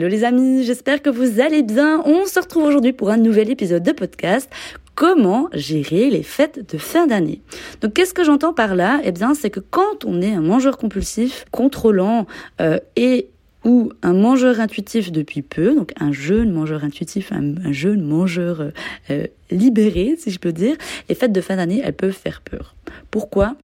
Hello 0.00 0.08
les 0.08 0.24
amis, 0.24 0.64
j'espère 0.64 1.02
que 1.02 1.10
vous 1.10 1.40
allez 1.40 1.62
bien. 1.62 2.02
On 2.06 2.24
se 2.24 2.40
retrouve 2.40 2.64
aujourd'hui 2.64 2.94
pour 2.94 3.10
un 3.10 3.18
nouvel 3.18 3.50
épisode 3.50 3.82
de 3.82 3.92
podcast. 3.92 4.50
Comment 4.94 5.50
gérer 5.52 6.08
les 6.08 6.22
fêtes 6.22 6.72
de 6.72 6.78
fin 6.78 7.06
d'année 7.06 7.42
Donc 7.82 7.92
qu'est-ce 7.92 8.14
que 8.14 8.24
j'entends 8.24 8.54
par 8.54 8.74
là? 8.74 9.02
Eh 9.04 9.12
bien 9.12 9.34
c'est 9.34 9.50
que 9.50 9.60
quand 9.60 10.06
on 10.06 10.22
est 10.22 10.32
un 10.32 10.40
mangeur 10.40 10.78
compulsif, 10.78 11.44
contrôlant 11.50 12.26
euh, 12.62 12.78
et 12.96 13.28
ou 13.66 13.92
un 14.00 14.14
mangeur 14.14 14.58
intuitif 14.58 15.12
depuis 15.12 15.42
peu, 15.42 15.74
donc 15.74 15.92
un 16.00 16.12
jeune 16.12 16.50
mangeur 16.50 16.82
intuitif, 16.82 17.30
un, 17.30 17.70
jeune 17.70 18.00
mangeur 18.00 18.62
euh, 18.62 18.70
euh, 19.10 19.26
libéré, 19.50 20.16
si 20.16 20.30
je 20.30 20.38
peux 20.38 20.52
dire, 20.52 20.76
les 21.10 21.14
fêtes 21.14 21.32
de 21.32 21.42
fin 21.42 21.56
d'année, 21.56 21.82
elles 21.84 21.92
peuvent 21.92 22.12
faire 22.12 22.40
peur. 22.40 22.74
Pourquoi? 23.10 23.54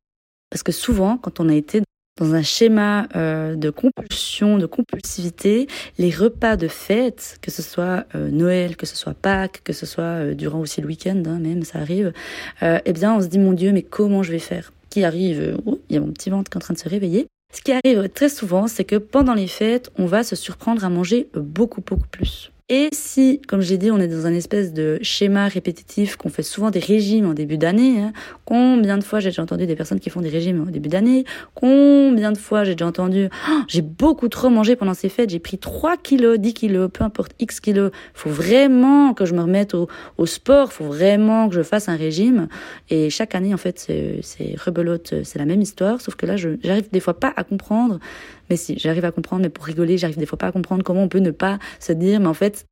Parce 0.50 0.62
que 0.62 0.72
souvent, 0.72 1.16
quand 1.16 1.40
on 1.40 1.48
a 1.48 1.54
été 1.54 1.80
dans 2.16 2.34
un 2.34 2.42
schéma 2.42 3.08
euh, 3.14 3.56
de 3.56 3.70
compulsion, 3.70 4.58
de 4.58 4.66
compulsivité, 4.66 5.66
les 5.98 6.10
repas 6.10 6.56
de 6.56 6.68
fête, 6.68 7.38
que 7.42 7.50
ce 7.50 7.62
soit 7.62 8.04
euh, 8.14 8.30
Noël, 8.30 8.76
que 8.76 8.86
ce 8.86 8.96
soit 8.96 9.14
Pâques, 9.14 9.60
que 9.64 9.72
ce 9.72 9.86
soit 9.86 10.02
euh, 10.02 10.34
durant 10.34 10.60
aussi 10.60 10.80
le 10.80 10.86
week-end, 10.86 11.22
hein, 11.26 11.38
même 11.38 11.62
ça 11.62 11.78
arrive, 11.78 12.12
eh 12.62 12.92
bien 12.92 13.14
on 13.14 13.20
se 13.20 13.26
dit 13.26 13.38
mon 13.38 13.52
Dieu, 13.52 13.72
mais 13.72 13.82
comment 13.82 14.22
je 14.22 14.32
vais 14.32 14.38
faire? 14.38 14.72
Qui 14.90 15.04
arrive 15.04 15.58
oh, 15.66 15.80
Il 15.88 15.94
y 15.94 15.98
a 15.98 16.00
mon 16.00 16.12
petit 16.12 16.30
ventre 16.30 16.50
qui 16.50 16.56
est 16.56 16.58
en 16.58 16.60
train 16.60 16.74
de 16.74 16.78
se 16.78 16.88
réveiller. 16.88 17.26
Ce 17.52 17.60
qui 17.60 17.72
arrive 17.72 18.08
très 18.08 18.28
souvent, 18.28 18.66
c'est 18.66 18.84
que 18.84 18.96
pendant 18.96 19.34
les 19.34 19.46
fêtes, 19.46 19.90
on 19.98 20.06
va 20.06 20.22
se 20.22 20.36
surprendre 20.36 20.84
à 20.84 20.88
manger 20.88 21.28
beaucoup 21.34 21.80
beaucoup 21.80 22.08
plus. 22.08 22.50
Et 22.68 22.88
si, 22.90 23.40
comme 23.46 23.60
j'ai 23.60 23.78
dit, 23.78 23.92
on 23.92 23.98
est 24.00 24.08
dans 24.08 24.26
un 24.26 24.34
espèce 24.34 24.72
de 24.72 24.98
schéma 25.00 25.46
répétitif, 25.46 26.16
qu'on 26.16 26.30
fait 26.30 26.42
souvent 26.42 26.72
des 26.72 26.80
régimes 26.80 27.26
en 27.26 27.32
début 27.32 27.58
d'année, 27.58 28.00
hein, 28.00 28.12
combien 28.44 28.98
de 28.98 29.04
fois 29.04 29.20
j'ai 29.20 29.28
déjà 29.28 29.42
entendu 29.42 29.68
des 29.68 29.76
personnes 29.76 30.00
qui 30.00 30.10
font 30.10 30.20
des 30.20 30.30
régimes 30.30 30.62
en 30.66 30.70
début 30.72 30.88
d'année, 30.88 31.24
combien 31.54 32.32
de 32.32 32.38
fois 32.38 32.64
j'ai 32.64 32.74
déjà 32.74 32.88
entendu, 32.88 33.28
oh, 33.48 33.60
j'ai 33.68 33.82
beaucoup 33.82 34.28
trop 34.28 34.50
mangé 34.50 34.74
pendant 34.74 34.94
ces 34.94 35.08
fêtes, 35.08 35.30
j'ai 35.30 35.38
pris 35.38 35.58
3 35.58 35.96
kilos, 35.96 36.40
10 36.40 36.54
kilos, 36.54 36.90
peu 36.92 37.04
importe 37.04 37.36
X 37.38 37.60
kilos, 37.60 37.92
faut 38.14 38.30
vraiment 38.30 39.14
que 39.14 39.26
je 39.26 39.34
me 39.34 39.42
remette 39.42 39.74
au, 39.74 39.86
au 40.18 40.26
sport, 40.26 40.72
faut 40.72 40.86
vraiment 40.86 41.48
que 41.48 41.54
je 41.54 41.62
fasse 41.62 41.88
un 41.88 41.96
régime. 41.96 42.48
Et 42.90 43.10
chaque 43.10 43.36
année, 43.36 43.54
en 43.54 43.58
fait, 43.58 43.78
c'est 44.22 44.56
rebelote, 44.56 45.22
c'est 45.22 45.38
la 45.38 45.44
même 45.44 45.62
histoire, 45.62 46.00
sauf 46.00 46.16
que 46.16 46.26
là, 46.26 46.34
j'arrive 46.36 46.90
des 46.90 46.98
fois 46.98 47.14
pas 47.14 47.32
à 47.36 47.44
comprendre 47.44 48.00
mais 48.50 48.56
si, 48.56 48.78
j'arrive 48.78 49.04
à 49.04 49.12
comprendre, 49.12 49.42
mais 49.42 49.48
pour 49.48 49.64
rigoler, 49.64 49.98
j'arrive 49.98 50.18
des 50.18 50.26
fois 50.26 50.38
pas 50.38 50.48
à 50.48 50.52
comprendre 50.52 50.82
comment 50.84 51.02
on 51.02 51.08
peut 51.08 51.18
ne 51.18 51.30
pas 51.30 51.58
se 51.80 51.92
dire, 51.92 52.20
mais 52.20 52.26
en 52.26 52.34
fait, 52.34 52.66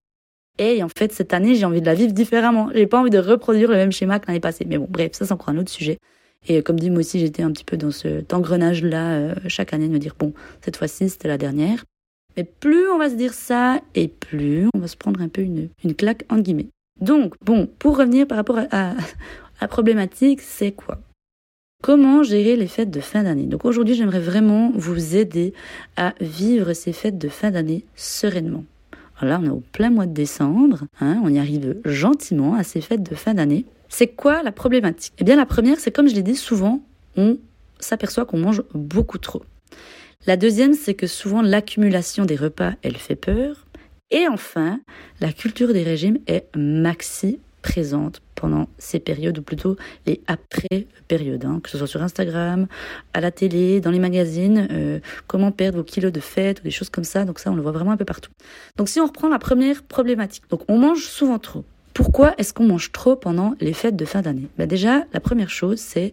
et 0.58 0.82
en 0.82 0.88
fait, 0.88 1.12
cette 1.12 1.34
année, 1.34 1.56
j'ai 1.56 1.64
envie 1.64 1.80
de 1.80 1.86
la 1.86 1.94
vivre 1.94 2.12
différemment. 2.12 2.70
J'ai 2.72 2.86
pas 2.86 3.00
envie 3.00 3.10
de 3.10 3.18
reproduire 3.18 3.68
le 3.70 3.76
même 3.76 3.90
schéma 3.90 4.20
que 4.20 4.28
l'année 4.28 4.40
passée. 4.40 4.64
Mais 4.68 4.78
bon, 4.78 4.86
bref, 4.88 5.12
ça, 5.12 5.26
c'est 5.26 5.32
encore 5.32 5.48
un 5.48 5.58
autre 5.58 5.70
sujet. 5.70 5.98
Et 6.46 6.62
comme 6.62 6.78
dit, 6.78 6.90
moi 6.90 7.00
aussi, 7.00 7.18
j'étais 7.18 7.42
un 7.42 7.50
petit 7.50 7.64
peu 7.64 7.76
dans 7.76 7.90
cet 7.90 8.32
engrenage-là, 8.32 9.14
euh, 9.14 9.34
chaque 9.48 9.72
année, 9.72 9.88
de 9.88 9.92
me 9.92 9.98
dire, 9.98 10.14
bon, 10.18 10.32
cette 10.60 10.76
fois-ci, 10.76 11.08
c'était 11.08 11.28
la 11.28 11.38
dernière. 11.38 11.84
Mais 12.36 12.44
plus 12.44 12.88
on 12.88 12.98
va 12.98 13.10
se 13.10 13.14
dire 13.14 13.32
ça, 13.32 13.80
et 13.94 14.08
plus 14.08 14.68
on 14.74 14.78
va 14.78 14.88
se 14.88 14.96
prendre 14.96 15.20
un 15.20 15.28
peu 15.28 15.42
une, 15.42 15.70
claque, 15.96 16.24
entre 16.28 16.42
guillemets. 16.42 16.68
Donc, 17.00 17.34
bon, 17.42 17.68
pour 17.78 17.96
revenir 17.96 18.26
par 18.26 18.36
rapport 18.36 18.58
à 18.70 18.94
la 19.60 19.68
problématique, 19.68 20.40
c'est 20.40 20.72
quoi? 20.72 20.98
Comment 21.84 22.22
gérer 22.22 22.56
les 22.56 22.66
fêtes 22.66 22.90
de 22.90 23.00
fin 23.00 23.24
d'année 23.24 23.44
Donc 23.44 23.66
aujourd'hui, 23.66 23.94
j'aimerais 23.94 24.18
vraiment 24.18 24.72
vous 24.74 25.16
aider 25.16 25.52
à 25.98 26.14
vivre 26.18 26.72
ces 26.72 26.94
fêtes 26.94 27.18
de 27.18 27.28
fin 27.28 27.50
d'année 27.50 27.84
sereinement. 27.94 28.64
Alors 29.18 29.34
là, 29.34 29.40
on 29.42 29.46
est 29.46 29.54
au 29.54 29.62
plein 29.70 29.90
mois 29.90 30.06
de 30.06 30.14
décembre, 30.14 30.84
hein, 31.02 31.20
on 31.22 31.28
y 31.28 31.38
arrive 31.38 31.76
gentiment 31.84 32.54
à 32.54 32.62
ces 32.62 32.80
fêtes 32.80 33.02
de 33.02 33.14
fin 33.14 33.34
d'année. 33.34 33.66
C'est 33.90 34.06
quoi 34.06 34.42
la 34.42 34.50
problématique? 34.50 35.12
Eh 35.18 35.24
bien, 35.24 35.36
la 35.36 35.44
première, 35.44 35.78
c'est 35.78 35.90
comme 35.90 36.08
je 36.08 36.14
l'ai 36.14 36.22
dit 36.22 36.36
souvent, 36.36 36.80
on 37.18 37.36
s'aperçoit 37.80 38.24
qu'on 38.24 38.38
mange 38.38 38.62
beaucoup 38.72 39.18
trop. 39.18 39.42
La 40.26 40.38
deuxième, 40.38 40.72
c'est 40.72 40.94
que 40.94 41.06
souvent 41.06 41.42
l'accumulation 41.42 42.24
des 42.24 42.36
repas, 42.36 42.72
elle 42.80 42.96
fait 42.96 43.14
peur. 43.14 43.66
Et 44.10 44.26
enfin, 44.26 44.80
la 45.20 45.34
culture 45.34 45.74
des 45.74 45.82
régimes 45.82 46.16
est 46.28 46.46
maxi 46.56 47.40
présente 47.64 48.20
pendant 48.34 48.68
ces 48.76 49.00
périodes, 49.00 49.38
ou 49.38 49.42
plutôt 49.42 49.76
les 50.06 50.20
après-périodes, 50.26 51.46
hein, 51.46 51.60
que 51.62 51.70
ce 51.70 51.78
soit 51.78 51.86
sur 51.86 52.02
Instagram, 52.02 52.66
à 53.14 53.22
la 53.22 53.30
télé, 53.30 53.80
dans 53.80 53.90
les 53.90 53.98
magazines, 53.98 54.68
euh, 54.70 55.00
comment 55.26 55.50
perdre 55.50 55.78
vos 55.78 55.84
kilos 55.84 56.12
de 56.12 56.20
fête, 56.20 56.60
ou 56.60 56.64
des 56.64 56.70
choses 56.70 56.90
comme 56.90 57.04
ça. 57.04 57.24
Donc 57.24 57.38
ça, 57.38 57.50
on 57.50 57.56
le 57.56 57.62
voit 57.62 57.72
vraiment 57.72 57.92
un 57.92 57.96
peu 57.96 58.04
partout. 58.04 58.30
Donc 58.76 58.90
si 58.90 59.00
on 59.00 59.06
reprend 59.06 59.30
la 59.30 59.38
première 59.38 59.82
problématique, 59.82 60.44
donc 60.50 60.60
on 60.68 60.78
mange 60.78 61.04
souvent 61.04 61.38
trop. 61.38 61.64
Pourquoi 61.94 62.34
est-ce 62.36 62.52
qu'on 62.52 62.66
mange 62.66 62.92
trop 62.92 63.16
pendant 63.16 63.54
les 63.60 63.72
fêtes 63.72 63.96
de 63.96 64.04
fin 64.04 64.20
d'année? 64.20 64.48
Ben 64.58 64.66
Déjà, 64.66 65.04
la 65.14 65.20
première 65.20 65.50
chose, 65.50 65.78
c'est 65.78 66.12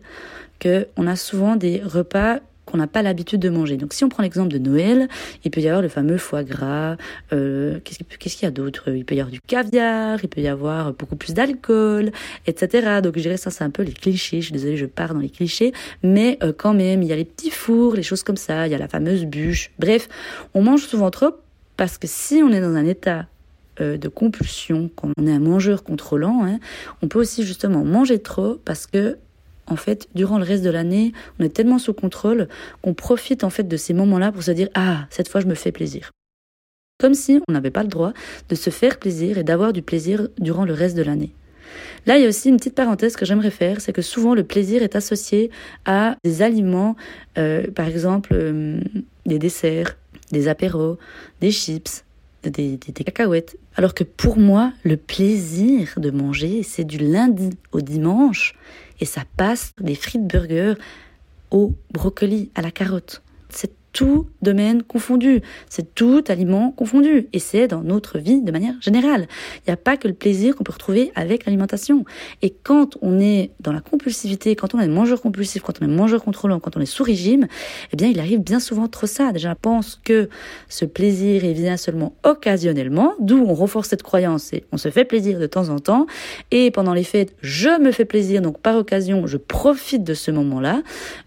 que 0.59 0.87
on 0.95 1.07
a 1.07 1.17
souvent 1.17 1.57
des 1.57 1.81
repas 1.83 2.39
qu'on 2.71 2.77
n'a 2.77 2.87
pas 2.87 3.01
l'habitude 3.01 3.39
de 3.39 3.49
manger. 3.49 3.77
Donc 3.77 3.93
si 3.93 4.03
on 4.03 4.09
prend 4.09 4.23
l'exemple 4.23 4.49
de 4.49 4.57
Noël, 4.57 5.07
il 5.43 5.51
peut 5.51 5.61
y 5.61 5.67
avoir 5.67 5.81
le 5.81 5.89
fameux 5.89 6.17
foie 6.17 6.43
gras, 6.43 6.97
euh, 7.33 7.79
qu'est-ce 7.83 8.35
qu'il 8.35 8.43
y 8.43 8.47
a 8.47 8.51
d'autre? 8.51 8.89
Il 8.89 9.05
peut 9.05 9.15
y 9.15 9.19
avoir 9.19 9.31
du 9.31 9.41
caviar, 9.41 10.19
il 10.23 10.29
peut 10.29 10.41
y 10.41 10.47
avoir 10.47 10.93
beaucoup 10.93 11.15
plus 11.15 11.33
d'alcool, 11.33 12.11
etc. 12.47 13.01
Donc 13.03 13.13
je 13.17 13.21
dirais 13.21 13.37
ça 13.37 13.51
c'est 13.51 13.63
un 13.63 13.69
peu 13.69 13.83
les 13.83 13.93
clichés, 13.93 14.41
je 14.41 14.45
suis 14.45 14.53
désolée 14.53 14.77
je 14.77 14.85
pars 14.85 15.13
dans 15.13 15.19
les 15.19 15.29
clichés, 15.29 15.73
mais 16.03 16.37
euh, 16.43 16.53
quand 16.55 16.73
même 16.73 17.03
il 17.03 17.09
y 17.09 17.13
a 17.13 17.15
les 17.15 17.25
petits 17.25 17.51
fours, 17.51 17.95
les 17.95 18.03
choses 18.03 18.23
comme 18.23 18.37
ça, 18.37 18.67
il 18.67 18.71
y 18.71 18.75
a 18.75 18.77
la 18.77 18.87
fameuse 18.87 19.25
bûche. 19.25 19.71
Bref, 19.79 20.07
on 20.53 20.61
mange 20.61 20.83
souvent 20.83 21.11
trop 21.11 21.31
parce 21.77 21.97
que 21.97 22.07
si 22.07 22.41
on 22.43 22.51
est 22.51 22.61
dans 22.61 22.75
un 22.75 22.85
état 22.85 23.27
euh, 23.79 23.97
de 23.97 24.07
compulsion, 24.07 24.89
quand 24.95 25.09
on 25.17 25.27
est 25.27 25.31
un 25.31 25.39
mangeur 25.39 25.83
contrôlant, 25.83 26.45
hein, 26.45 26.59
on 27.01 27.07
peut 27.07 27.19
aussi 27.19 27.43
justement 27.43 27.83
manger 27.83 28.19
trop 28.19 28.59
parce 28.63 28.85
que 28.85 29.17
en 29.71 29.77
fait, 29.77 30.09
durant 30.15 30.37
le 30.37 30.43
reste 30.43 30.63
de 30.63 30.69
l'année, 30.69 31.13
on 31.39 31.45
est 31.45 31.49
tellement 31.49 31.79
sous 31.79 31.93
contrôle 31.93 32.49
qu'on 32.81 32.93
profite 32.93 33.45
en 33.45 33.49
fait 33.49 33.63
de 33.63 33.77
ces 33.77 33.93
moments-là 33.93 34.33
pour 34.33 34.43
se 34.43 34.51
dire 34.51 34.67
ah 34.73 35.05
cette 35.09 35.29
fois 35.29 35.39
je 35.39 35.47
me 35.47 35.55
fais 35.55 35.71
plaisir. 35.71 36.11
Comme 36.99 37.13
si 37.13 37.41
on 37.47 37.53
n'avait 37.53 37.71
pas 37.71 37.83
le 37.83 37.89
droit 37.89 38.11
de 38.49 38.55
se 38.55 38.69
faire 38.69 38.99
plaisir 38.99 39.37
et 39.37 39.43
d'avoir 39.43 39.71
du 39.71 39.81
plaisir 39.81 40.27
durant 40.39 40.65
le 40.65 40.73
reste 40.73 40.97
de 40.97 41.03
l'année. 41.03 41.33
Là, 42.05 42.17
il 42.17 42.23
y 42.23 42.25
a 42.25 42.27
aussi 42.27 42.49
une 42.49 42.57
petite 42.57 42.75
parenthèse 42.75 43.15
que 43.15 43.25
j'aimerais 43.25 43.49
faire, 43.49 43.79
c'est 43.79 43.93
que 43.93 44.01
souvent 44.01 44.35
le 44.35 44.43
plaisir 44.43 44.83
est 44.83 44.97
associé 44.97 45.51
à 45.85 46.17
des 46.25 46.41
aliments, 46.41 46.97
euh, 47.37 47.71
par 47.71 47.87
exemple 47.87 48.31
euh, 48.33 48.81
des 49.25 49.39
desserts, 49.39 49.95
des 50.33 50.49
apéros, 50.49 50.97
des 51.39 51.51
chips, 51.51 52.03
des, 52.43 52.77
des, 52.77 53.03
cacahuètes. 53.05 53.57
Alors 53.75 53.93
que 53.93 54.03
pour 54.03 54.37
moi, 54.37 54.73
le 54.83 54.97
plaisir 54.97 55.93
de 55.97 56.11
manger, 56.11 56.61
c'est 56.63 56.83
du 56.83 56.97
lundi 56.97 57.51
au 57.71 57.79
dimanche 57.79 58.55
et 59.01 59.05
ça 59.05 59.23
passe 59.35 59.73
des 59.79 59.95
frites 59.95 60.27
burgers 60.27 60.75
au 61.49 61.73
brocoli, 61.91 62.49
à 62.55 62.61
la 62.61 62.71
carotte. 62.71 63.21
Tout 63.93 64.27
domaine 64.41 64.83
confondu, 64.83 65.41
c'est 65.69 65.93
tout 65.95 66.23
aliment 66.27 66.71
confondu, 66.71 67.27
et 67.33 67.39
c'est 67.39 67.67
dans 67.67 67.81
notre 67.81 68.19
vie 68.19 68.41
de 68.41 68.51
manière 68.51 68.75
générale. 68.81 69.27
Il 69.57 69.69
n'y 69.69 69.73
a 69.73 69.77
pas 69.77 69.97
que 69.97 70.07
le 70.07 70.13
plaisir 70.13 70.55
qu'on 70.55 70.63
peut 70.63 70.71
retrouver 70.71 71.11
avec 71.15 71.45
l'alimentation. 71.45 72.05
Et 72.41 72.51
quand 72.63 72.97
on 73.01 73.19
est 73.19 73.51
dans 73.59 73.73
la 73.73 73.81
compulsivité, 73.81 74.55
quand 74.55 74.73
on 74.75 74.79
est 74.79 74.87
mangeur 74.87 75.21
compulsif, 75.21 75.61
quand 75.61 75.81
on 75.81 75.85
est 75.85 75.89
mangeur 75.89 76.23
contrôlant, 76.23 76.59
quand 76.59 76.77
on 76.77 76.79
est 76.79 76.85
sous 76.85 77.03
régime, 77.03 77.47
eh 77.91 77.97
bien, 77.97 78.07
il 78.07 78.19
arrive 78.19 78.39
bien 78.39 78.59
souvent 78.59 78.87
trop 78.87 79.07
ça. 79.07 79.31
Déjà, 79.31 79.55
pense 79.55 79.99
que 80.03 80.29
ce 80.69 80.85
plaisir, 80.85 81.43
il 81.43 81.53
vient 81.53 81.77
seulement 81.77 82.13
occasionnellement, 82.23 83.13
d'où 83.19 83.43
on 83.47 83.53
renforce 83.53 83.89
cette 83.89 84.03
croyance 84.03 84.53
et 84.53 84.63
on 84.71 84.77
se 84.77 84.89
fait 84.89 85.05
plaisir 85.05 85.39
de 85.39 85.47
temps 85.47 85.69
en 85.69 85.79
temps. 85.79 86.05
Et 86.51 86.71
pendant 86.71 86.93
les 86.93 87.03
fêtes, 87.03 87.35
je 87.41 87.79
me 87.79 87.91
fais 87.91 88.05
plaisir, 88.05 88.41
donc 88.41 88.59
par 88.59 88.75
occasion, 88.75 89.27
je 89.27 89.37
profite 89.37 90.03
de 90.03 90.13
ce 90.13 90.31
moment-là. 90.31 90.81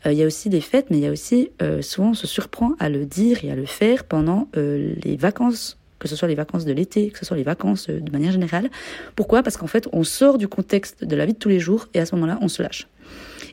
Euh, 0.06 0.12
il 0.12 0.18
y 0.18 0.22
a 0.22 0.26
aussi 0.26 0.48
des 0.48 0.60
fêtes, 0.60 0.86
mais 0.90 0.98
il 0.98 1.04
y 1.04 1.06
a 1.06 1.10
aussi 1.10 1.50
euh, 1.62 1.82
souvent 1.82 2.14
ce 2.14 2.26
surprise 2.54 2.76
à 2.78 2.88
le 2.88 3.04
dire 3.04 3.44
et 3.44 3.50
à 3.50 3.56
le 3.56 3.66
faire 3.66 4.04
pendant 4.04 4.48
euh, 4.56 4.94
les 5.02 5.16
vacances 5.16 5.78
que 6.00 6.08
ce 6.08 6.16
soit 6.16 6.28
les 6.28 6.34
vacances 6.34 6.66
de 6.66 6.72
l'été, 6.72 7.08
que 7.08 7.18
ce 7.18 7.24
soit 7.24 7.36
les 7.36 7.44
vacances 7.44 7.88
euh, 7.88 7.98
de 7.98 8.10
manière 8.10 8.32
générale. 8.32 8.68
Pourquoi? 9.16 9.42
Parce 9.42 9.56
qu'en 9.56 9.68
fait, 9.68 9.88
on 9.92 10.04
sort 10.04 10.36
du 10.36 10.48
contexte 10.48 11.02
de 11.02 11.16
la 11.16 11.24
vie 11.24 11.32
de 11.32 11.38
tous 11.38 11.48
les 11.48 11.60
jours 11.60 11.88
et 11.94 12.00
à 12.00 12.04
ce 12.04 12.14
moment-là, 12.16 12.36
on 12.42 12.48
se 12.48 12.62
lâche. 12.62 12.88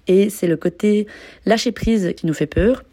Et 0.07 0.29
c'est 0.29 0.47
le 0.47 0.57
côté 0.57 1.07
lâcher 1.45 1.71
prise 1.71 2.13
qui 2.17 2.25
nous 2.25 2.33
fait 2.33 2.47
peur. 2.47 2.83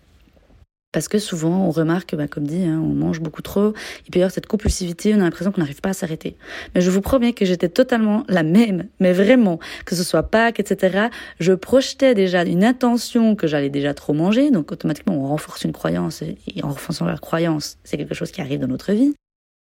Parce 0.90 1.06
que 1.06 1.18
souvent, 1.18 1.66
on 1.66 1.70
remarque, 1.70 2.14
bah, 2.14 2.28
comme 2.28 2.46
dit, 2.46 2.64
hein, 2.64 2.80
on 2.82 2.94
mange 2.94 3.20
beaucoup 3.20 3.42
trop. 3.42 3.74
Il 4.06 4.10
peut 4.10 4.20
y 4.20 4.30
cette 4.30 4.46
compulsivité, 4.46 5.14
on 5.14 5.20
a 5.20 5.24
l'impression 5.24 5.52
qu'on 5.52 5.60
n'arrive 5.60 5.82
pas 5.82 5.90
à 5.90 5.94
s'arrêter. 5.94 6.36
Mais 6.74 6.80
je 6.80 6.90
vous 6.90 7.02
promets 7.02 7.34
que 7.34 7.44
j'étais 7.44 7.68
totalement 7.68 8.24
la 8.28 8.42
même, 8.42 8.88
mais 8.98 9.12
vraiment, 9.12 9.58
que 9.84 9.94
ce 9.94 10.02
soit 10.02 10.22
Pâques, 10.22 10.60
etc. 10.60 11.08
Je 11.40 11.52
projetais 11.52 12.14
déjà 12.14 12.42
une 12.42 12.64
intention 12.64 13.36
que 13.36 13.46
j'allais 13.46 13.68
déjà 13.68 13.92
trop 13.92 14.14
manger, 14.14 14.50
donc 14.50 14.72
automatiquement 14.72 15.14
on 15.14 15.26
renforce 15.28 15.64
une 15.64 15.72
croyance, 15.72 16.22
et 16.22 16.38
en 16.62 16.68
renforçant 16.68 17.04
la 17.04 17.18
croyance, 17.18 17.76
c'est 17.84 17.98
quelque 17.98 18.14
chose 18.14 18.30
qui 18.30 18.40
arrive 18.40 18.60
dans 18.60 18.68
notre 18.68 18.92
vie. 18.92 19.14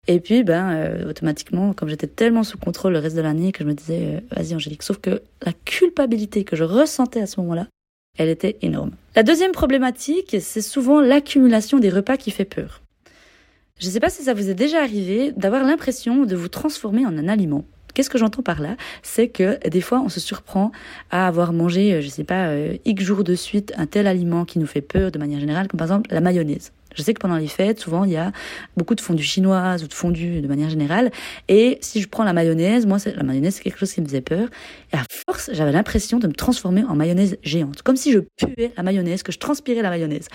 Et 0.07 0.19
puis, 0.19 0.43
ben, 0.43 0.71
euh, 0.71 1.09
automatiquement, 1.09 1.73
comme 1.73 1.89
j'étais 1.89 2.07
tellement 2.07 2.43
sous 2.43 2.59
contrôle 2.59 2.93
le 2.93 2.99
reste 2.99 3.15
de 3.15 3.21
l'année 3.21 3.51
que 3.51 3.63
je 3.63 3.67
me 3.67 3.73
disais, 3.73 4.17
euh, 4.17 4.35
vas-y 4.35 4.53
Angélique, 4.53 4.83
sauf 4.83 4.99
que 4.99 5.23
la 5.43 5.53
culpabilité 5.65 6.43
que 6.43 6.55
je 6.55 6.63
ressentais 6.63 7.21
à 7.21 7.25
ce 7.25 7.39
moment-là, 7.41 7.67
elle 8.17 8.29
était 8.29 8.57
énorme. 8.61 8.91
La 9.15 9.23
deuxième 9.23 9.51
problématique, 9.51 10.37
c'est 10.39 10.61
souvent 10.61 11.01
l'accumulation 11.01 11.79
des 11.79 11.89
repas 11.89 12.17
qui 12.17 12.31
fait 12.31 12.45
peur. 12.45 12.81
Je 13.79 13.87
ne 13.87 13.91
sais 13.91 13.99
pas 13.99 14.09
si 14.09 14.23
ça 14.23 14.33
vous 14.33 14.49
est 14.49 14.55
déjà 14.55 14.81
arrivé 14.81 15.33
d'avoir 15.35 15.63
l'impression 15.63 16.25
de 16.25 16.35
vous 16.35 16.47
transformer 16.47 17.05
en 17.05 17.17
un 17.17 17.27
aliment. 17.27 17.65
Qu'est-ce 17.93 18.09
que 18.09 18.17
j'entends 18.17 18.41
par 18.43 18.61
là? 18.61 18.75
C'est 19.03 19.29
que 19.29 19.57
des 19.67 19.81
fois, 19.81 20.01
on 20.01 20.09
se 20.09 20.19
surprend 20.19 20.71
à 21.11 21.27
avoir 21.27 21.53
mangé, 21.53 21.93
euh, 21.93 22.01
je 22.01 22.09
sais 22.09 22.25
pas, 22.25 22.47
euh, 22.47 22.77
X 22.83 23.03
jours 23.03 23.23
de 23.23 23.35
suite 23.35 23.73
un 23.77 23.85
tel 23.85 24.05
aliment 24.05 24.43
qui 24.43 24.59
nous 24.59 24.65
fait 24.67 24.81
peur 24.81 25.11
de 25.11 25.19
manière 25.19 25.39
générale, 25.39 25.67
comme 25.69 25.77
par 25.77 25.87
exemple 25.87 26.13
la 26.13 26.19
mayonnaise. 26.19 26.73
Je 26.95 27.01
sais 27.03 27.13
que 27.13 27.19
pendant 27.19 27.37
les 27.37 27.47
fêtes, 27.47 27.79
souvent, 27.79 28.03
il 28.03 28.11
y 28.11 28.17
a 28.17 28.31
beaucoup 28.75 28.95
de 28.95 29.01
fondue 29.01 29.23
chinoise 29.23 29.83
ou 29.83 29.87
de 29.87 29.93
fondue 29.93 30.41
de 30.41 30.47
manière 30.47 30.69
générale. 30.69 31.11
Et 31.47 31.77
si 31.81 32.01
je 32.01 32.07
prends 32.07 32.23
la 32.23 32.33
mayonnaise, 32.33 32.85
moi, 32.85 32.97
la 33.05 33.23
mayonnaise, 33.23 33.55
c'est 33.55 33.63
quelque 33.63 33.79
chose 33.79 33.93
qui 33.93 34.01
me 34.01 34.05
faisait 34.05 34.21
peur. 34.21 34.47
Et 34.93 34.97
à 34.97 35.03
force, 35.09 35.49
j'avais 35.53 35.71
l'impression 35.71 36.19
de 36.19 36.27
me 36.27 36.33
transformer 36.33 36.83
en 36.83 36.95
mayonnaise 36.95 37.37
géante. 37.43 37.81
Comme 37.81 37.95
si 37.95 38.11
je 38.11 38.19
puais 38.19 38.71
la 38.75 38.83
mayonnaise, 38.83 39.23
que 39.23 39.31
je 39.31 39.39
transpirais 39.39 39.81
la 39.81 39.89
mayonnaise. 39.89 40.27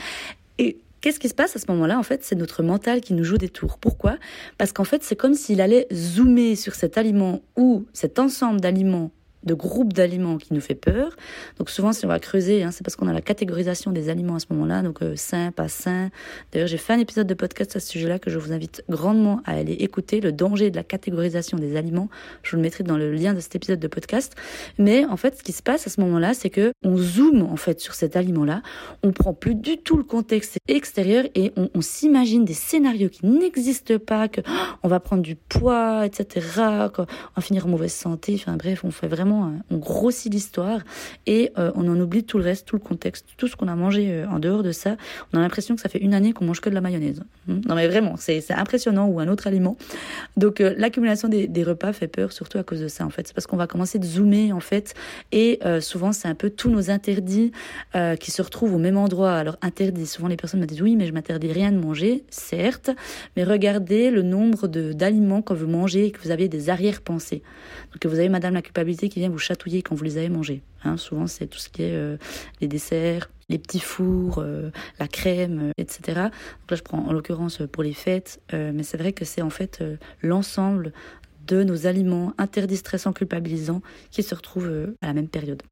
Et 0.58 0.78
Qu'est-ce 1.00 1.18
qui 1.18 1.30
se 1.30 1.34
passe 1.34 1.56
à 1.56 1.58
ce 1.58 1.64
moment-là? 1.68 1.98
En 1.98 2.02
fait, 2.02 2.22
c'est 2.24 2.34
notre 2.34 2.62
mental 2.62 3.00
qui 3.00 3.14
nous 3.14 3.24
joue 3.24 3.38
des 3.38 3.48
tours. 3.48 3.78
Pourquoi? 3.78 4.18
Parce 4.58 4.72
qu'en 4.72 4.84
fait, 4.84 5.02
c'est 5.02 5.16
comme 5.16 5.32
s'il 5.32 5.62
allait 5.62 5.86
zoomer 5.90 6.56
sur 6.56 6.74
cet 6.74 6.98
aliment 6.98 7.40
ou 7.56 7.86
cet 7.94 8.18
ensemble 8.18 8.60
d'aliments 8.60 9.10
de 9.44 9.54
groupe 9.54 9.92
d'aliments 9.92 10.36
qui 10.36 10.52
nous 10.54 10.60
fait 10.60 10.74
peur. 10.74 11.16
Donc 11.58 11.70
souvent, 11.70 11.92
si 11.92 12.04
on 12.04 12.08
va 12.08 12.18
creuser, 12.18 12.62
hein, 12.62 12.70
c'est 12.70 12.84
parce 12.84 12.96
qu'on 12.96 13.08
a 13.08 13.12
la 13.12 13.20
catégorisation 13.20 13.90
des 13.90 14.08
aliments 14.08 14.36
à 14.36 14.38
ce 14.38 14.46
moment-là, 14.50 14.82
donc 14.82 15.02
euh, 15.02 15.16
sain, 15.16 15.50
pas 15.52 15.68
sain. 15.68 16.10
D'ailleurs, 16.52 16.68
j'ai 16.68 16.76
fait 16.76 16.92
un 16.92 16.98
épisode 16.98 17.26
de 17.26 17.34
podcast 17.34 17.76
à 17.76 17.80
ce 17.80 17.88
sujet-là 17.88 18.18
que 18.18 18.30
je 18.30 18.38
vous 18.38 18.52
invite 18.52 18.84
grandement 18.88 19.40
à 19.44 19.52
aller 19.52 19.72
écouter, 19.74 20.20
le 20.20 20.32
danger 20.32 20.70
de 20.70 20.76
la 20.76 20.84
catégorisation 20.84 21.58
des 21.58 21.76
aliments. 21.76 22.08
Je 22.42 22.50
vous 22.50 22.56
le 22.56 22.62
mettrai 22.62 22.84
dans 22.84 22.96
le 22.96 23.12
lien 23.12 23.34
de 23.34 23.40
cet 23.40 23.56
épisode 23.56 23.80
de 23.80 23.88
podcast. 23.88 24.34
Mais 24.78 25.04
en 25.06 25.16
fait, 25.16 25.38
ce 25.38 25.42
qui 25.42 25.52
se 25.52 25.62
passe 25.62 25.86
à 25.86 25.90
ce 25.90 26.00
moment-là, 26.00 26.34
c'est 26.34 26.50
que 26.50 26.72
on 26.84 26.96
zoome 26.96 27.42
en 27.42 27.56
fait 27.56 27.80
sur 27.80 27.94
cet 27.94 28.16
aliment-là, 28.16 28.62
on 29.02 29.12
prend 29.12 29.32
plus 29.32 29.54
du 29.54 29.78
tout 29.78 29.96
le 29.96 30.04
contexte 30.04 30.58
extérieur 30.68 31.24
et 31.34 31.52
on, 31.56 31.70
on 31.74 31.80
s'imagine 31.80 32.44
des 32.44 32.54
scénarios 32.54 33.08
qui 33.08 33.26
n'existent 33.26 33.98
pas, 33.98 34.28
que 34.28 34.40
oh, 34.46 34.50
on 34.82 34.88
va 34.88 35.00
prendre 35.00 35.22
du 35.22 35.36
poids, 35.36 36.06
etc., 36.06 36.46
qu'on 36.94 37.06
va 37.36 37.42
finir 37.42 37.66
en 37.66 37.70
mauvaise 37.70 37.92
santé. 37.92 38.34
Enfin 38.34 38.56
bref, 38.56 38.84
on 38.84 38.90
fait 38.90 39.08
vraiment 39.08 39.29
Hein. 39.30 39.60
on 39.70 39.76
grossit 39.76 40.32
l'histoire 40.32 40.80
et 41.26 41.52
euh, 41.58 41.70
on 41.74 41.88
en 41.88 41.98
oublie 42.00 42.24
tout 42.24 42.38
le 42.38 42.44
reste, 42.44 42.66
tout 42.66 42.76
le 42.76 42.82
contexte, 42.82 43.26
tout 43.36 43.48
ce 43.48 43.56
qu'on 43.56 43.68
a 43.68 43.74
mangé 43.74 44.10
euh, 44.10 44.28
en 44.28 44.38
dehors 44.38 44.62
de 44.62 44.72
ça. 44.72 44.96
On 45.32 45.38
a 45.38 45.40
l'impression 45.40 45.74
que 45.74 45.80
ça 45.80 45.88
fait 45.88 45.98
une 45.98 46.14
année 46.14 46.32
qu'on 46.32 46.44
mange 46.44 46.60
que 46.60 46.68
de 46.68 46.74
la 46.74 46.80
mayonnaise. 46.80 47.22
Hein. 47.48 47.60
Non 47.66 47.74
mais 47.74 47.88
vraiment, 47.88 48.16
c'est 48.16 48.42
impressionnant 48.50 49.06
ou 49.06 49.20
un 49.20 49.28
autre 49.28 49.46
aliment. 49.46 49.76
Donc 50.36 50.60
euh, 50.60 50.74
l'accumulation 50.76 51.28
des, 51.28 51.48
repas 51.60 51.92
fait 51.92 52.08
peur 52.08 52.32
surtout 52.32 52.56
à 52.56 52.62
cause 52.62 52.80
de 52.80 52.88
ça 52.88 53.04
en 53.04 53.10
fait. 53.10 53.26
C'est 53.28 53.34
parce 53.34 53.46
qu'on 53.46 53.58
va 53.58 53.66
commencer 53.66 53.98
de 53.98 54.06
zoomer 54.06 54.52
en 54.52 54.60
fait 54.60 54.94
et 55.30 55.60
souvent 55.80 56.12
c'est 56.12 56.26
un 56.26 56.34
peu 56.34 56.48
tous 56.48 56.70
nos 56.70 56.90
interdits 56.90 57.52
qui 58.18 58.30
se 58.30 58.40
retrouvent 58.40 58.74
au 58.74 58.78
même 58.78 58.96
endroit. 58.96 59.34
Alors 59.34 59.58
interdits, 59.60 60.06
souvent 60.06 60.26
les 60.26 60.36
personnes 60.36 60.60
me 60.60 60.66
disent 60.66 60.80
oui 60.80 60.96
mais 60.96 61.06
je 61.06 61.12
m'interdis 61.12 61.52
rien 61.52 61.70
de 61.70 61.76
manger, 61.76 62.24
certes, 62.30 62.90
mais 63.36 63.44
regardez 63.44 64.10
le 64.10 64.22
nombre 64.22 64.68
d'aliments 64.68 65.42
que 65.42 65.52
vous 65.52 65.66
mangez 65.66 66.06
et 66.06 66.10
que 66.10 66.20
vous 66.22 66.30
avez 66.30 66.48
des 66.48 66.70
arrière-pensées. 66.70 67.42
Donc 67.92 68.10
vous 68.10 68.18
avez 68.18 68.30
madame 68.30 68.54
la 68.54 68.62
culpabilité 68.62 69.08
qui 69.08 69.19
vous 69.28 69.38
chatouiller 69.38 69.82
quand 69.82 69.94
vous 69.94 70.04
les 70.04 70.16
avez 70.18 70.28
mangés. 70.28 70.62
Hein. 70.84 70.96
souvent, 70.96 71.26
c'est 71.26 71.46
tout 71.46 71.58
ce 71.58 71.68
qui 71.68 71.82
est 71.82 71.94
euh, 71.94 72.16
les 72.60 72.68
desserts, 72.68 73.30
les 73.48 73.58
petits 73.58 73.80
fours, 73.80 74.38
euh, 74.38 74.70
la 74.98 75.08
crème, 75.08 75.68
euh, 75.68 75.72
etc. 75.76 76.00
Donc 76.06 76.70
là, 76.70 76.76
je 76.76 76.82
prends 76.82 77.06
en 77.06 77.12
l'occurrence 77.12 77.62
pour 77.70 77.82
les 77.82 77.92
fêtes, 77.92 78.40
mais 78.52 78.82
c'est 78.82 78.96
vrai 78.96 79.12
que 79.12 79.24
c'est 79.24 79.42
en 79.42 79.50
fait 79.50 79.82
l'ensemble 80.22 80.92
de 81.46 81.62
nos 81.62 81.86
aliments 81.86 82.32
interdits, 82.38 82.76
stressants, 82.76 83.12
culpabilisants 83.12 83.82
qui 84.10 84.22
se 84.22 84.34
retrouvent 84.34 84.94
à 85.00 85.06
la 85.06 85.12
même 85.12 85.28
période. 85.28 85.62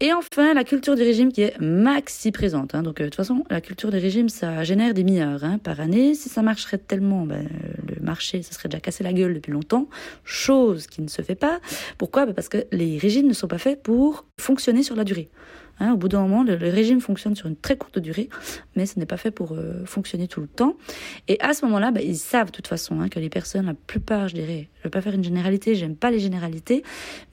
Et 0.00 0.12
enfin, 0.12 0.52
la 0.52 0.64
culture 0.64 0.94
du 0.94 1.02
régime 1.02 1.32
qui 1.32 1.40
est 1.40 1.58
maxi 1.58 2.30
présente. 2.30 2.74
Hein. 2.74 2.82
Donc, 2.82 2.98
de 2.98 3.04
toute 3.04 3.14
façon, 3.14 3.44
la 3.48 3.62
culture 3.62 3.90
du 3.90 3.96
régime, 3.96 4.28
ça 4.28 4.62
génère 4.62 4.92
des 4.92 5.04
milliards 5.04 5.42
hein, 5.42 5.58
par 5.58 5.80
année. 5.80 6.14
Si 6.14 6.28
ça 6.28 6.42
marcherait 6.42 6.76
tellement, 6.78 7.24
ben, 7.24 7.48
marché, 8.06 8.42
ça 8.42 8.52
serait 8.52 8.68
déjà 8.68 8.80
cassé 8.80 9.04
la 9.04 9.12
gueule 9.12 9.34
depuis 9.34 9.52
longtemps. 9.52 9.88
Chose 10.24 10.86
qui 10.86 11.02
ne 11.02 11.08
se 11.08 11.22
fait 11.22 11.34
pas. 11.34 11.60
Pourquoi? 11.98 12.26
Ben, 12.26 12.32
Parce 12.32 12.48
que 12.48 12.64
les 12.72 12.96
régimes 12.98 13.26
ne 13.26 13.34
sont 13.34 13.48
pas 13.48 13.58
faits 13.58 13.82
pour 13.82 14.24
fonctionner 14.38 14.82
sur 14.82 14.96
la 14.96 15.04
durée. 15.04 15.28
Hein, 15.78 15.92
au 15.92 15.96
bout 15.98 16.08
d'un 16.08 16.22
moment, 16.22 16.42
le, 16.42 16.54
régime 16.54 17.00
fonctionne 17.00 17.36
sur 17.36 17.48
une 17.48 17.56
très 17.56 17.76
courte 17.76 17.98
durée, 17.98 18.30
mais 18.76 18.86
ce 18.86 18.98
n'est 18.98 19.04
pas 19.04 19.18
fait 19.18 19.30
pour 19.30 19.52
euh, 19.52 19.84
fonctionner 19.84 20.26
tout 20.26 20.40
le 20.40 20.46
temps. 20.46 20.76
Et 21.28 21.38
à 21.40 21.52
ce 21.52 21.66
moment-là, 21.66 21.90
bah, 21.90 22.00
ils 22.00 22.16
savent 22.16 22.46
de 22.46 22.52
toute 22.52 22.66
façon 22.66 23.00
hein, 23.00 23.08
que 23.10 23.20
les 23.20 23.28
personnes, 23.28 23.66
la 23.66 23.74
plupart, 23.74 24.28
je 24.28 24.34
dirais, 24.34 24.68
je 24.76 24.80
ne 24.80 24.84
vais 24.84 24.90
pas 24.90 25.02
faire 25.02 25.12
une 25.12 25.24
généralité, 25.24 25.74
j'aime 25.74 25.94
pas 25.94 26.10
les 26.10 26.18
généralités, 26.18 26.82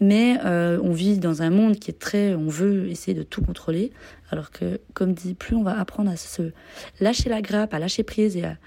mais 0.02 0.38
euh, 0.44 0.78
on 0.84 0.92
vit 0.92 1.20
dans 1.20 1.42
un 1.42 1.52
monde 1.52 1.80
qui 1.80 1.90
est 1.90 1.98
très, 2.00 2.36
on 2.36 2.50
veut 2.50 2.90
essayer 2.90 3.14
de 3.14 3.24
tout 3.24 3.42
contrôler, 3.42 3.94
alors 4.34 4.50
que, 4.50 4.82
comme 4.96 5.14
dit, 5.14 5.36
plus 5.36 5.56
on 5.56 5.62
va 5.62 5.80
apprendre 5.80 6.10
à 6.10 6.16
se 6.16 6.52
lâcher 7.00 7.30
la 7.30 7.42
grappe, 7.42 7.74
à 7.74 7.80
lâcher 7.80 8.02
prise 8.02 8.36
et 8.36 8.44
à 8.44 8.58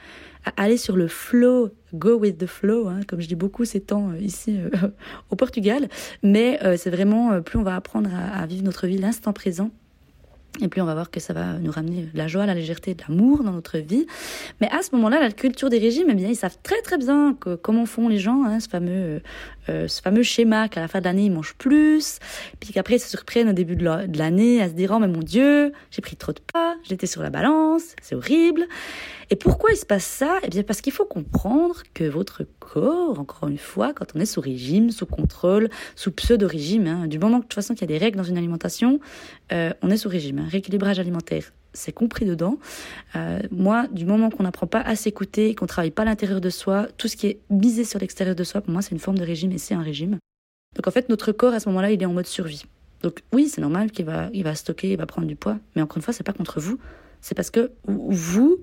aller 0.57 0.77
sur 0.77 0.97
le 0.97 1.09
flow, 1.09 1.71
go 1.93 2.17
with 2.17 2.39
the 2.39 2.47
flow, 2.47 2.87
hein, 2.87 3.01
comme 3.09 3.21
je 3.21 3.27
dis 3.27 3.35
beaucoup 3.35 3.65
ces 3.65 3.81
temps 3.81 4.11
euh, 4.11 4.19
ici 4.19 4.61
euh, 4.61 4.71
au 5.31 5.35
Portugal. 5.35 5.89
Mais 6.23 6.61
euh, 6.63 6.77
c'est 6.77 6.91
vraiment, 6.91 7.43
plus 7.43 7.59
on 7.59 7.65
va 7.65 7.75
apprendre 7.75 8.11
à, 8.15 8.47
vivre 8.47 8.63
notre 8.63 8.87
vie 8.87 8.97
l'instant 8.97 9.33
présent, 9.33 9.73
et 10.63 10.69
plus 10.69 10.81
on 10.81 10.87
va 10.87 10.95
voir 10.95 11.11
que 11.11 11.19
ça 11.19 11.33
va 11.33 11.55
nous 11.55 11.73
ramener 11.73 12.09
la 12.15 12.29
joie, 12.29 12.47
la 12.47 12.55
légèreté, 12.55 12.95
de 12.95 13.03
l'amour 13.09 13.43
dans 13.43 13.51
notre 13.51 13.79
vie. 13.79 14.07
Mais 14.61 14.71
à 14.71 14.83
ce 14.83 14.95
moment-là, 14.95 15.19
la 15.19 15.33
culture 15.33 15.69
des 15.69 15.79
régimes, 15.79 16.07
eh 16.11 16.15
bien, 16.15 16.29
ils 16.29 16.37
savent 16.37 16.59
très 16.63 16.81
très 16.83 16.97
bien 16.97 17.37
comment 17.61 17.87
font 17.87 18.09
les 18.09 18.19
gens, 18.19 18.45
hein, 18.45 18.61
ce 18.61 18.69
fameux 18.69 19.21
ce 19.67 20.01
fameux 20.03 20.23
schéma 20.23 20.69
qu'à 20.69 20.81
la 20.81 20.89
fin 20.89 21.01
de 21.01 21.05
l'année 21.05 21.25
ils 21.25 21.33
mangent 21.33 21.57
plus, 21.57 22.19
puis 22.61 22.73
qu'après 22.73 22.97
ils 22.97 23.01
se 23.01 23.09
surprennent 23.09 23.49
au 23.49 23.53
début 23.53 23.77
de 23.77 24.19
l'année 24.19 24.63
à 24.63 24.69
se 24.69 24.75
dire 24.75 24.93
oh 24.95 24.99
mais 24.99 25.09
mon 25.09 25.21
Dieu, 25.21 25.73
j'ai 25.91 26.03
pris 26.03 26.17
trop 26.17 26.33
de 26.33 26.41
pas, 26.53 26.77
j'étais 26.85 27.07
sur 27.07 27.23
la 27.23 27.31
balance, 27.31 27.95
c'est 28.03 28.15
horrible. 28.15 28.67
Et 29.31 29.37
pourquoi 29.37 29.73
il 29.73 29.77
se 29.77 29.87
passe 29.87 30.05
ça? 30.05 30.39
Eh 30.45 30.49
bien 30.49 30.63
parce 30.63 30.81
qu'il 30.81 30.93
faut 30.93 31.05
comprendre 31.05 31.83
que 31.95 32.05
votre 32.05 32.45
corps, 32.61 33.19
encore 33.19 33.49
une 33.49 33.59
fois, 33.59 33.93
quand 33.93 34.07
on 34.15 34.21
est 34.21 34.27
sous 34.27 34.41
régime, 34.41 34.91
sous 34.91 35.07
contrôle, 35.07 35.69
sous 35.97 36.13
pseudo-régime, 36.13 36.87
hein, 36.87 37.07
du 37.07 37.19
moment 37.19 37.39
que 37.39 37.45
de 37.45 37.49
toute 37.49 37.55
façon 37.55 37.75
qu'il 37.75 37.83
y 37.91 37.93
a 37.93 37.99
des 37.99 38.05
règles 38.05 38.19
dans 38.19 38.25
une 38.25 38.39
alimentation, 38.39 39.01
euh, 39.53 39.73
on 39.83 39.91
est 39.91 39.97
sous 39.97 40.09
régime, 40.09 40.39
hein, 40.39 40.49
rééquilibrage 40.49 40.99
alimentaire 40.99 41.53
c'est 41.77 41.93
compris 41.93 42.25
dedans. 42.25 42.59
Euh, 43.15 43.41
moi, 43.51 43.87
du 43.89 44.05
moment 44.05 44.31
qu'on 44.31 44.43
n'apprend 44.43 44.67
pas 44.67 44.81
à 44.81 44.97
s'écouter, 44.97 45.55
qu'on 45.55 45.67
travaille 45.67 45.91
pas 45.91 46.03
à 46.03 46.07
l'intérieur 46.07 46.41
de 46.41 46.51
soi, 46.51 46.89
tout 46.97 47.09
ce 47.09 47.17
qui 47.17 47.27
est 47.27 47.41
misé 47.51 47.85
sur 47.85 47.99
l'extérieur 47.99 48.35
de 48.35 48.45
soi, 48.45 48.61
pour 48.61 48.73
moi, 48.73 48.83
c'est 48.83 48.93
une 48.93 48.99
forme 48.99 49.19
de 49.19 49.25
régime 49.25 49.53
et 49.53 49.59
c'est 49.59 49.75
un 49.75 49.83
régime. 49.83 50.19
Donc 50.75 50.87
en 50.87 50.91
fait, 50.91 51.09
notre 51.09 51.33
corps 51.33 51.55
à 51.55 51.61
ce 51.61 51.69
moment-là, 51.69 51.91
il 51.91 52.03
est 52.03 52.07
en 52.07 52.13
mode 52.13 52.27
survie. 52.27 52.65
Donc 53.03 53.23
oui, 53.33 53.49
c'est 53.49 53.61
normal 53.61 53.91
qu'il 53.91 54.05
va, 54.05 54.31
il 54.33 54.43
va 54.43 54.55
stocker, 54.55 54.91
il 54.93 54.99
va 54.99 55.07
prendre 55.07 55.27
du 55.27 55.37
poids, 55.37 55.59
mais 55.75 55.83
encore 55.83 55.99
une 55.99 56.03
fois, 56.03 56.13
c'est 56.15 56.25
pas 56.25 56.33
contre 56.33 56.61
vous. 56.61 56.79
C'est 57.21 57.35
parce 57.35 57.51
que 57.51 57.71
vous, 57.87 58.59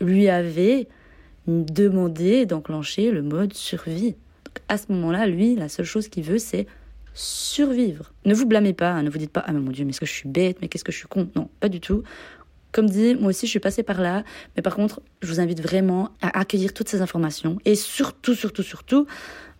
lui 0.00 0.28
avez 0.28 0.88
demandé 1.46 2.46
d'enclencher 2.46 3.10
le 3.10 3.22
mode 3.22 3.54
survie. 3.54 4.16
Donc 4.44 4.62
à 4.68 4.78
ce 4.78 4.92
moment-là, 4.92 5.26
lui, 5.26 5.54
la 5.54 5.68
seule 5.68 5.86
chose 5.86 6.08
qu'il 6.08 6.24
veut, 6.24 6.38
c'est 6.38 6.66
survivre. 7.18 8.12
Ne 8.24 8.34
vous 8.34 8.46
blâmez 8.46 8.72
pas, 8.72 8.92
hein, 8.92 9.02
ne 9.02 9.10
vous 9.10 9.18
dites 9.18 9.32
pas 9.32 9.42
ah 9.44 9.52
mais 9.52 9.58
mon 9.58 9.72
dieu, 9.72 9.84
mais 9.84 9.90
est-ce 9.90 10.00
que 10.00 10.06
je 10.06 10.12
suis 10.12 10.28
bête, 10.28 10.58
mais 10.62 10.68
qu'est-ce 10.68 10.84
que 10.84 10.92
je 10.92 10.98
suis 10.98 11.08
con? 11.08 11.28
Non, 11.34 11.48
pas 11.58 11.68
du 11.68 11.80
tout. 11.80 12.04
Comme 12.70 12.88
dit, 12.88 13.16
moi 13.16 13.30
aussi 13.30 13.46
je 13.46 13.50
suis 13.50 13.60
passée 13.60 13.82
par 13.82 14.00
là, 14.00 14.22
mais 14.56 14.62
par 14.62 14.76
contre, 14.76 15.00
je 15.22 15.28
vous 15.28 15.40
invite 15.40 15.60
vraiment 15.60 16.10
à 16.22 16.38
accueillir 16.38 16.72
toutes 16.72 16.88
ces 16.88 17.02
informations 17.02 17.58
et 17.64 17.74
surtout, 17.74 18.34
surtout, 18.34 18.62
surtout, 18.62 19.06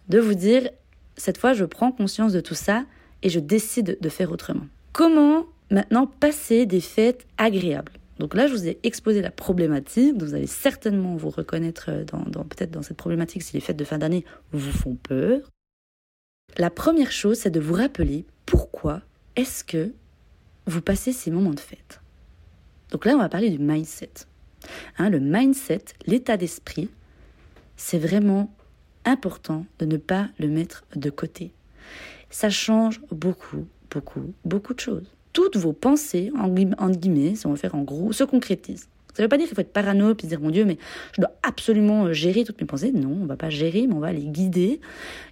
de 0.08 0.20
vous 0.20 0.34
dire 0.34 0.70
cette 1.16 1.38
fois 1.38 1.52
je 1.52 1.64
prends 1.64 1.90
conscience 1.90 2.32
de 2.32 2.40
tout 2.40 2.54
ça 2.54 2.84
et 3.22 3.28
je 3.28 3.40
décide 3.40 3.98
de 4.00 4.08
faire 4.08 4.30
autrement. 4.30 4.66
Comment 4.92 5.46
maintenant 5.70 6.06
passer 6.06 6.64
des 6.64 6.80
fêtes 6.80 7.26
agréables? 7.38 7.92
Donc 8.20 8.34
là, 8.34 8.46
je 8.46 8.52
vous 8.52 8.68
ai 8.68 8.78
exposé 8.82 9.20
la 9.20 9.30
problématique. 9.30 10.14
vous 10.16 10.34
allez 10.34 10.46
certainement 10.46 11.16
vous 11.16 11.30
reconnaître 11.30 11.90
dans, 12.06 12.44
peut-être 12.44 12.70
dans 12.70 12.82
cette 12.82 12.96
problématique 12.96 13.42
si 13.42 13.54
les 13.54 13.60
fêtes 13.60 13.76
de 13.76 13.84
fin 13.84 13.98
d'année 13.98 14.24
vous 14.52 14.72
font 14.72 14.96
peur. 14.96 15.40
La 16.56 16.70
première 16.70 17.12
chose, 17.12 17.38
c'est 17.38 17.50
de 17.50 17.60
vous 17.60 17.74
rappeler 17.74 18.24
pourquoi 18.46 19.02
est-ce 19.36 19.62
que 19.62 19.92
vous 20.66 20.80
passez 20.80 21.12
ces 21.12 21.30
moments 21.30 21.54
de 21.54 21.60
fête. 21.60 22.00
Donc 22.90 23.04
là, 23.04 23.14
on 23.14 23.18
va 23.18 23.28
parler 23.28 23.50
du 23.50 23.58
mindset. 23.58 24.10
Hein, 24.98 25.10
le 25.10 25.20
mindset, 25.20 25.84
l'état 26.06 26.36
d'esprit, 26.36 26.90
c'est 27.76 27.98
vraiment 27.98 28.52
important 29.04 29.66
de 29.78 29.86
ne 29.86 29.96
pas 29.96 30.28
le 30.38 30.48
mettre 30.48 30.84
de 30.96 31.10
côté. 31.10 31.52
Ça 32.30 32.50
change 32.50 33.00
beaucoup, 33.10 33.66
beaucoup, 33.90 34.34
beaucoup 34.44 34.74
de 34.74 34.80
choses 34.80 35.08
toutes 35.38 35.56
vos 35.56 35.72
pensées, 35.72 36.32
en 36.36 36.48
guillemets, 36.48 37.36
si 37.36 37.46
on 37.46 37.50
veut 37.50 37.56
faire 37.56 37.76
en 37.76 37.82
gros, 37.82 38.12
se 38.12 38.24
concrétisent. 38.24 38.88
Ça 39.18 39.24
ne 39.24 39.24
veut 39.24 39.30
pas 39.30 39.36
dire 39.36 39.48
qu'il 39.48 39.56
faut 39.56 39.60
être 39.62 39.72
parano 39.72 40.14
puis 40.14 40.26
se 40.26 40.28
dire 40.28 40.40
mon 40.40 40.50
Dieu, 40.50 40.64
mais 40.64 40.78
je 41.16 41.20
dois 41.20 41.32
absolument 41.42 42.04
euh, 42.04 42.12
gérer 42.12 42.44
toutes 42.44 42.60
mes 42.60 42.68
pensées. 42.68 42.92
Non, 42.92 43.18
on 43.20 43.26
va 43.26 43.36
pas 43.36 43.50
gérer, 43.50 43.88
mais 43.88 43.94
on 43.94 43.98
va 43.98 44.12
les 44.12 44.26
guider. 44.26 44.80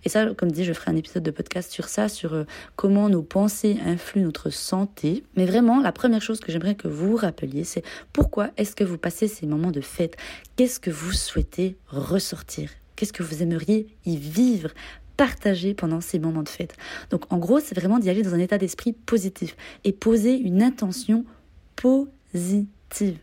Et 0.05 0.09
ça, 0.09 0.27
comme 0.35 0.51
dit, 0.51 0.65
je 0.65 0.73
ferai 0.73 0.91
un 0.91 0.97
épisode 0.97 1.23
de 1.23 1.31
podcast 1.31 1.71
sur 1.71 1.89
ça, 1.89 2.09
sur 2.09 2.35
euh, 2.35 2.43
comment 2.75 3.09
nos 3.09 3.23
pensées 3.23 3.79
influent 3.87 4.25
notre 4.25 4.51
santé. 4.51 5.23
Mais 5.37 5.47
vraiment, 5.47 5.81
la 5.81 5.93
première 5.93 6.21
chose 6.21 6.41
que 6.41 6.51
j'aimerais 6.51 6.75
que 6.75 6.89
vous 6.89 7.15
rappeliez, 7.15 7.63
c'est 7.63 7.85
pourquoi 8.13 8.51
est-ce 8.57 8.75
que 8.75 8.83
vous 8.83 8.99
passez 8.99 9.29
ces 9.29 9.47
moments 9.47 9.71
de 9.71 9.81
fête? 9.81 10.17
Qu'est-ce 10.57 10.81
que 10.81 10.91
vous 10.91 11.13
souhaitez 11.13 11.77
ressortir? 11.87 12.71
Qu'est-ce 12.97 13.13
que 13.13 13.23
vous 13.23 13.41
aimeriez 13.41 13.87
y 14.05 14.17
vivre 14.17 14.71
partager 15.17 15.75
pendant 15.75 16.01
ces 16.01 16.19
moments 16.19 16.43
de 16.43 16.49
fête? 16.49 16.75
Donc 17.11 17.33
en 17.33 17.39
gros, 17.39 17.61
c'est 17.61 17.79
vraiment 17.79 18.01
d'y 18.01 18.11
aller 18.11 18.23
dans 18.23 18.35
un 18.35 18.41
état 18.41 18.59
d'esprit 18.59 18.95
positif 18.95 19.57
et 19.85 19.93
poser 19.93 20.35
une 20.37 20.61
intention 20.61 21.25
positive. 21.77 23.19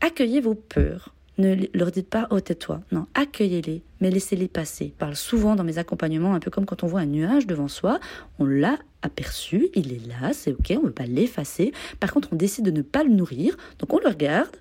Accueillez 0.00 0.40
vos 0.40 0.54
peurs. 0.54 1.14
Ne 1.38 1.56
leur 1.72 1.90
dites 1.90 2.08
pas 2.08 2.26
oh 2.30 2.40
tais-toi. 2.40 2.82
Non, 2.92 3.06
accueillez-les, 3.14 3.82
mais 4.00 4.10
laissez-les 4.10 4.48
passer. 4.48 4.92
Je 4.94 4.98
parle 4.98 5.16
souvent 5.16 5.56
dans 5.56 5.64
mes 5.64 5.78
accompagnements, 5.78 6.34
un 6.34 6.40
peu 6.40 6.50
comme 6.50 6.66
quand 6.66 6.82
on 6.84 6.86
voit 6.86 7.00
un 7.00 7.06
nuage 7.06 7.46
devant 7.46 7.68
soi, 7.68 7.98
on 8.38 8.44
l'a 8.44 8.78
aperçu, 9.02 9.68
il 9.74 9.92
est 9.92 10.06
là, 10.06 10.32
c'est 10.34 10.52
ok, 10.52 10.72
on 10.76 10.82
ne 10.82 10.86
veut 10.86 10.92
pas 10.92 11.06
l'effacer. 11.06 11.72
Par 11.98 12.12
contre, 12.12 12.28
on 12.32 12.36
décide 12.36 12.66
de 12.66 12.70
ne 12.70 12.82
pas 12.82 13.04
le 13.04 13.10
nourrir, 13.10 13.56
donc 13.78 13.92
on 13.94 13.98
le 13.98 14.08
regarde, 14.08 14.56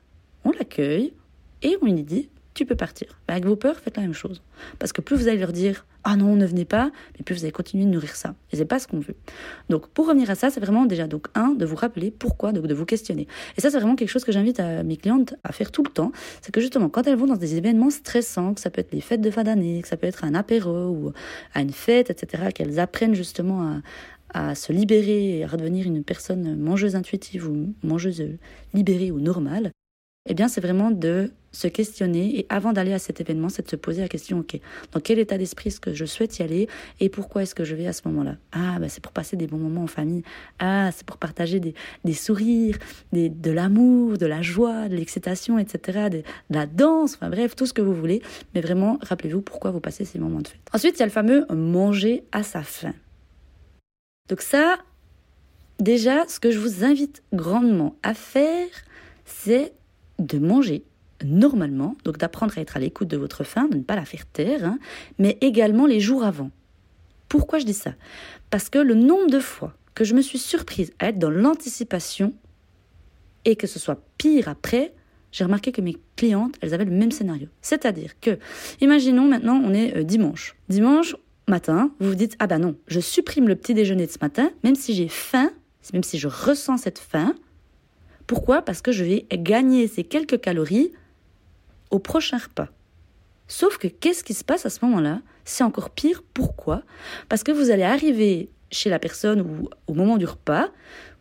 on 0.45 0.51
l'accueille 0.51 1.13
et 1.61 1.77
on 1.81 1.85
lui 1.85 2.03
dit 2.03 2.29
tu 2.53 2.65
peux 2.65 2.75
partir. 2.75 3.19
Avec 3.27 3.45
vos 3.45 3.55
peurs, 3.55 3.79
faites 3.79 3.95
la 3.95 4.03
même 4.03 4.13
chose. 4.13 4.41
Parce 4.79 4.91
que 4.91 5.01
plus 5.01 5.15
vous 5.15 5.27
allez 5.27 5.37
leur 5.37 5.53
dire 5.53 5.85
ah 6.03 6.15
non, 6.15 6.35
ne 6.35 6.45
venez 6.45 6.65
pas, 6.65 6.91
mais 7.17 7.23
plus 7.23 7.35
vous 7.35 7.43
allez 7.43 7.51
continuer 7.51 7.85
de 7.85 7.89
nourrir 7.89 8.15
ça. 8.15 8.35
Et 8.51 8.57
c'est 8.57 8.65
pas 8.65 8.79
ce 8.79 8.87
qu'on 8.87 8.99
veut. 8.99 9.15
Donc 9.69 9.87
pour 9.89 10.07
revenir 10.07 10.29
à 10.29 10.35
ça, 10.35 10.49
c'est 10.49 10.59
vraiment 10.59 10.85
déjà 10.85 11.07
donc 11.07 11.27
un 11.35 11.49
de 11.49 11.65
vous 11.65 11.75
rappeler 11.75 12.11
pourquoi, 12.11 12.51
donc 12.51 12.67
de 12.67 12.73
vous 12.73 12.85
questionner. 12.85 13.27
Et 13.57 13.61
ça 13.61 13.69
c'est 13.69 13.77
vraiment 13.77 13.95
quelque 13.95 14.09
chose 14.09 14.23
que 14.23 14.31
j'invite 14.31 14.59
à 14.59 14.83
mes 14.83 14.97
clientes 14.97 15.35
à 15.43 15.51
faire 15.51 15.71
tout 15.71 15.83
le 15.83 15.89
temps, 15.91 16.11
c'est 16.41 16.51
que 16.51 16.61
justement 16.61 16.89
quand 16.89 17.07
elles 17.07 17.17
vont 17.17 17.27
dans 17.27 17.37
des 17.37 17.55
événements 17.55 17.89
stressants, 17.89 18.53
que 18.53 18.61
ça 18.61 18.69
peut 18.69 18.81
être 18.81 18.93
les 18.93 19.01
fêtes 19.01 19.21
de 19.21 19.31
fin 19.31 19.43
d'année, 19.43 19.81
que 19.81 19.87
ça 19.87 19.97
peut 19.97 20.07
être 20.07 20.23
un 20.23 20.35
apéro 20.35 20.89
ou 20.89 21.11
à 21.53 21.61
une 21.61 21.71
fête, 21.71 22.09
etc., 22.09 22.49
qu'elles 22.53 22.79
apprennent 22.79 23.15
justement 23.15 23.81
à, 24.33 24.49
à 24.49 24.55
se 24.55 24.71
libérer 24.71 25.39
et 25.39 25.43
à 25.43 25.47
redevenir 25.47 25.85
une 25.85 26.03
personne 26.03 26.55
mangeuse 26.57 26.95
intuitive 26.95 27.49
ou 27.49 27.73
mangeuse 27.83 28.23
libérée 28.73 29.11
ou 29.11 29.19
normale, 29.19 29.71
eh 30.27 30.33
bien, 30.33 30.47
c'est 30.47 30.61
vraiment 30.61 30.91
de 30.91 31.31
se 31.51 31.67
questionner 31.67 32.37
et 32.39 32.45
avant 32.49 32.73
d'aller 32.73 32.93
à 32.93 32.99
cet 32.99 33.21
événement, 33.21 33.49
c'est 33.49 33.63
de 33.63 33.69
se 33.69 33.75
poser 33.75 34.01
la 34.01 34.07
question, 34.07 34.39
ok, 34.39 34.59
dans 34.91 34.99
quel 34.99 35.17
état 35.17 35.37
d'esprit 35.37 35.69
est-ce 35.69 35.79
que 35.79 35.93
je 35.93 36.05
souhaite 36.05 36.37
y 36.37 36.43
aller 36.43 36.67
et 36.99 37.09
pourquoi 37.09 37.41
est-ce 37.41 37.55
que 37.55 37.63
je 37.63 37.73
vais 37.73 37.87
à 37.87 37.93
ce 37.93 38.01
moment-là? 38.05 38.35
Ah, 38.51 38.77
bah, 38.79 38.89
c'est 38.89 39.01
pour 39.01 39.11
passer 39.11 39.35
des 39.35 39.47
bons 39.47 39.57
moments 39.57 39.83
en 39.83 39.87
famille. 39.87 40.21
Ah, 40.59 40.91
c'est 40.93 41.05
pour 41.05 41.17
partager 41.17 41.59
des, 41.59 41.73
des 42.05 42.13
sourires, 42.13 42.77
de 43.11 43.51
l'amour, 43.51 44.17
de 44.17 44.25
la 44.25 44.41
joie, 44.41 44.89
de 44.89 44.95
l'excitation, 44.95 45.57
etc., 45.57 46.09
de, 46.11 46.23
la 46.49 46.67
danse, 46.67 47.15
enfin 47.15 47.29
bref, 47.29 47.55
tout 47.55 47.65
ce 47.65 47.73
que 47.73 47.81
vous 47.81 47.95
voulez. 47.95 48.21
Mais 48.53 48.61
vraiment, 48.61 48.99
rappelez-vous 49.01 49.41
pourquoi 49.41 49.71
vous 49.71 49.79
passez 49.79 50.05
ces 50.05 50.19
moments 50.19 50.41
de 50.41 50.47
fête. 50.47 50.61
Ensuite, 50.73 50.97
il 50.97 50.99
y 50.99 51.03
a 51.03 51.07
le 51.07 51.11
fameux 51.11 51.45
manger 51.49 52.23
à 52.31 52.43
sa 52.43 52.61
faim. 52.61 52.93
Donc 54.27 54.41
ça, 54.41 54.77
déjà, 55.79 56.27
ce 56.27 56.39
que 56.39 56.51
je 56.51 56.59
vous 56.59 56.83
invite 56.83 57.23
grandement 57.33 57.95
à 58.03 58.13
faire, 58.13 58.67
c'est 59.25 59.73
de 60.19 60.37
manger 60.39 60.83
normalement, 61.23 61.97
donc 62.05 62.17
d'apprendre 62.17 62.57
à 62.57 62.61
être 62.61 62.77
à 62.77 62.79
l'écoute 62.79 63.07
de 63.07 63.17
votre 63.17 63.43
faim, 63.43 63.67
de 63.69 63.77
ne 63.77 63.83
pas 63.83 63.95
la 63.95 64.05
faire 64.05 64.25
taire, 64.25 64.63
hein, 64.65 64.79
mais 65.17 65.37
également 65.41 65.85
les 65.85 65.99
jours 65.99 66.23
avant. 66.23 66.51
Pourquoi 67.27 67.59
je 67.59 67.65
dis 67.65 67.73
ça? 67.73 67.93
Parce 68.49 68.69
que 68.69 68.79
le 68.79 68.95
nombre 68.95 69.29
de 69.29 69.39
fois 69.39 69.73
que 69.93 70.03
je 70.03 70.15
me 70.15 70.21
suis 70.21 70.39
surprise 70.39 70.93
à 70.99 71.09
être 71.09 71.19
dans 71.19 71.29
l'anticipation 71.29 72.33
et 73.45 73.55
que 73.55 73.67
ce 73.67 73.79
soit 73.79 74.01
pire 74.17 74.47
après, 74.47 74.93
j'ai 75.31 75.43
remarqué 75.43 75.71
que 75.71 75.81
mes 75.81 75.97
clientes, 76.15 76.55
elles 76.61 76.73
avaient 76.73 76.85
le 76.85 76.91
même 76.91 77.11
scénario. 77.11 77.47
C'est-à-dire 77.61 78.19
que, 78.19 78.39
imaginons 78.81 79.27
maintenant, 79.27 79.61
on 79.63 79.73
est 79.73 79.97
euh, 79.97 80.03
dimanche. 80.03 80.55
Dimanche 80.69 81.15
matin, 81.47 81.91
vous 81.99 82.09
vous 82.09 82.15
dites, 82.15 82.35
ah 82.39 82.47
ben 82.47 82.59
non, 82.59 82.75
je 82.87 82.99
supprime 82.99 83.47
le 83.47 83.55
petit 83.55 83.73
déjeuner 83.73 84.05
de 84.07 84.11
ce 84.11 84.17
matin, 84.21 84.51
même 84.63 84.75
si 84.75 84.93
j'ai 84.93 85.07
faim, 85.07 85.51
même 85.93 86.03
si 86.03 86.17
je 86.17 86.27
ressens 86.27 86.77
cette 86.77 86.99
faim, 86.99 87.35
pourquoi 88.29 88.61
Parce 88.61 88.83
que 88.83 88.91
je 88.91 89.03
vais 89.03 89.25
gagner 89.31 89.87
ces 89.87 90.03
quelques 90.03 90.39
calories 90.39 90.91
au 91.89 91.97
prochain 91.97 92.37
repas. 92.37 92.67
Sauf 93.47 93.79
que 93.79 93.87
qu'est-ce 93.87 94.23
qui 94.23 94.35
se 94.35 94.43
passe 94.43 94.67
à 94.67 94.69
ce 94.69 94.85
moment-là? 94.85 95.23
C'est 95.45 95.63
encore 95.63 95.89
pire. 95.89 96.21
Pourquoi? 96.35 96.83
Parce 97.27 97.41
que 97.41 97.51
vous 97.51 97.71
allez 97.71 97.81
arriver 97.81 98.51
chez 98.71 98.91
la 98.91 98.99
personne 98.99 99.41
ou 99.41 99.67
au 99.87 99.95
moment 99.95 100.17
du 100.17 100.27
repas, 100.27 100.69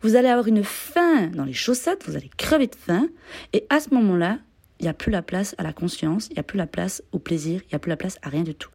vous 0.01 0.15
allez 0.15 0.27
avoir 0.27 0.47
une 0.47 0.63
faim 0.63 1.31
dans 1.33 1.45
les 1.45 1.53
chaussettes, 1.53 2.03
vous 2.07 2.15
allez 2.15 2.29
crever 2.37 2.67
de 2.67 2.75
faim, 2.75 3.07
et 3.53 3.65
à 3.71 3.79
ce 3.79 3.91
moment-là, 3.95 4.37
il 4.79 4.83
n'y 4.83 4.89
a 4.89 4.93
plus 4.93 5.11
la 5.11 5.23
place 5.23 5.55
à 5.57 5.63
la 5.63 5.73
conscience, 5.73 6.27
il 6.27 6.33
n'y 6.33 6.39
a 6.39 6.43
plus 6.43 6.59
la 6.59 6.67
place 6.67 7.01
au 7.11 7.17
plaisir, 7.17 7.61
il 7.63 7.69
n'y 7.69 7.75
a 7.75 7.79
plus 7.79 7.89
la 7.89 7.97
place 7.97 8.19
à 8.21 8.29
rien 8.29 8.43
du 8.43 8.53
tout 8.53 8.69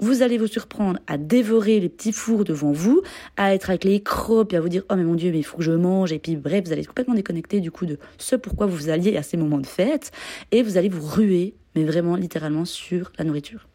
vous 0.00 0.22
allez 0.22 0.38
vous 0.38 0.46
surprendre 0.46 0.98
à 1.06 1.18
dévorer 1.18 1.80
les 1.80 1.88
petits 1.88 2.12
fours 2.12 2.44
devant 2.44 2.72
vous, 2.72 3.02
à 3.36 3.54
être 3.54 3.70
avec 3.70 3.84
les 3.84 4.02
crocs, 4.02 4.52
et 4.52 4.56
à 4.56 4.60
vous 4.60 4.68
dire 4.68 4.82
oh 4.90 4.96
mais 4.96 5.04
mon 5.04 5.14
dieu 5.14 5.30
mais 5.30 5.38
il 5.38 5.44
faut 5.44 5.58
que 5.58 5.62
je 5.62 5.72
mange 5.72 6.12
et 6.12 6.18
puis 6.18 6.36
bref 6.36 6.64
vous 6.66 6.72
allez 6.72 6.82
être 6.82 6.88
complètement 6.88 7.14
déconnecté 7.14 7.60
du 7.60 7.70
coup 7.70 7.86
de 7.86 7.98
ce 8.18 8.36
pourquoi 8.36 8.66
vous 8.66 8.88
alliez 8.88 9.16
à 9.16 9.22
ces 9.22 9.36
moments 9.36 9.58
de 9.58 9.66
fête 9.66 10.10
et 10.52 10.62
vous 10.62 10.76
allez 10.76 10.88
vous 10.88 11.06
ruer 11.06 11.54
mais 11.74 11.84
vraiment 11.84 12.16
littéralement 12.16 12.64
sur 12.64 13.12
la 13.18 13.24
nourriture. 13.24 13.66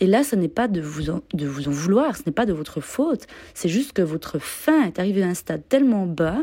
Et 0.00 0.06
là, 0.06 0.24
ce 0.24 0.34
n'est 0.34 0.48
pas 0.48 0.66
de 0.66 0.80
vous, 0.80 1.10
en, 1.10 1.20
de 1.34 1.46
vous 1.46 1.68
en 1.68 1.70
vouloir, 1.70 2.16
ce 2.16 2.22
n'est 2.26 2.32
pas 2.32 2.46
de 2.46 2.52
votre 2.52 2.80
faute, 2.80 3.26
c'est 3.54 3.68
juste 3.68 3.92
que 3.92 4.02
votre 4.02 4.38
faim 4.40 4.82
est 4.86 4.98
arrivée 4.98 5.22
à 5.22 5.28
un 5.28 5.34
stade 5.34 5.62
tellement 5.68 6.06
bas 6.06 6.38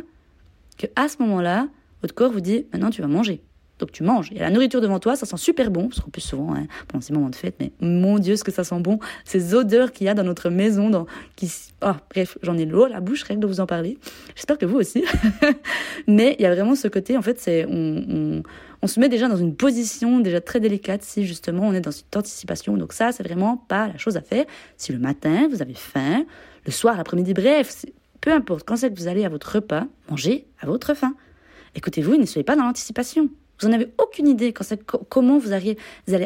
que 0.77 0.87
à 0.95 1.09
ce 1.09 1.21
moment-là, 1.21 1.67
votre 2.01 2.15
corps 2.15 2.31
vous 2.31 2.39
dit 2.39 2.65
maintenant 2.71 2.89
tu 2.89 3.01
vas 3.01 3.07
manger. 3.07 3.41
Donc 3.79 3.91
tu 3.91 4.03
manges. 4.03 4.27
Il 4.31 4.37
y 4.37 4.41
a 4.41 4.43
la 4.43 4.51
nourriture 4.51 4.81
devant 4.81 4.99
toi, 4.99 5.15
ça 5.15 5.25
sent 5.25 5.37
super 5.37 5.71
bon, 5.71 5.87
parce 5.87 6.01
qu'en 6.01 6.09
plus 6.09 6.21
souvent, 6.21 6.53
hein, 6.53 6.67
pendant 6.87 7.01
ces 7.01 7.13
moments 7.13 7.29
de 7.29 7.35
fête, 7.35 7.55
mais 7.59 7.71
mon 7.79 8.19
Dieu, 8.19 8.35
ce 8.35 8.43
que 8.43 8.51
ça 8.51 8.63
sent 8.63 8.79
bon, 8.79 8.99
ces 9.23 9.55
odeurs 9.55 9.91
qu'il 9.91 10.05
y 10.05 10.09
a 10.09 10.13
dans 10.13 10.23
notre 10.23 10.49
maison, 10.49 11.05
qui, 11.35 11.51
oh, 11.81 11.93
bref, 12.09 12.37
j'en 12.43 12.57
ai 12.57 12.65
l'eau 12.65 12.83
à 12.83 12.89
la 12.89 12.99
bouche, 12.99 13.23
rien 13.23 13.37
que 13.37 13.41
de 13.41 13.47
vous 13.47 13.61
en 13.61 13.65
parler. 13.65 13.97
J'espère 14.35 14.57
que 14.57 14.65
vous 14.65 14.77
aussi. 14.77 15.05
mais 16.07 16.35
il 16.37 16.43
y 16.43 16.45
a 16.45 16.53
vraiment 16.53 16.75
ce 16.75 16.87
côté, 16.87 17.17
en 17.17 17.21
fait, 17.21 17.39
c'est, 17.39 17.65
on, 17.65 18.43
se 18.87 18.99
met 18.99 19.09
déjà 19.09 19.27
dans 19.27 19.37
une 19.37 19.55
position 19.55 20.19
déjà 20.19 20.41
très 20.41 20.59
délicate 20.59 21.03
si 21.03 21.25
justement 21.25 21.67
on 21.67 21.73
est 21.73 21.81
dans 21.81 21.91
cette 21.91 22.15
anticipation. 22.15 22.75
Donc 22.75 22.93
ça, 22.93 23.11
c'est 23.11 23.23
vraiment 23.23 23.57
pas 23.57 23.87
la 23.87 23.97
chose 23.97 24.17
à 24.17 24.21
faire. 24.21 24.45
Si 24.77 24.91
le 24.91 24.99
matin, 24.99 25.47
vous 25.49 25.61
avez 25.61 25.73
faim, 25.73 26.25
le 26.65 26.71
soir, 26.71 26.97
l'après-midi, 26.97 27.33
bref, 27.33 27.85
peu 28.19 28.33
importe, 28.33 28.65
quand 28.67 28.75
c'est 28.75 28.91
que 28.93 28.99
vous 28.99 29.07
allez 29.07 29.23
à 29.23 29.29
votre 29.29 29.55
repas, 29.55 29.85
mangez 30.09 30.45
à 30.59 30.65
votre 30.65 30.93
faim. 30.93 31.13
Écoutez-vous 31.75 32.17
ne 32.17 32.25
soyez 32.25 32.43
pas 32.43 32.55
dans 32.55 32.63
l'anticipation. 32.63 33.29
Vous 33.59 33.67
n'en 33.67 33.75
avez 33.75 33.91
aucune 33.97 34.27
idée 34.27 34.53
quand 34.53 34.63
comment 35.09 35.37
vous, 35.37 35.51
allez 35.51 35.77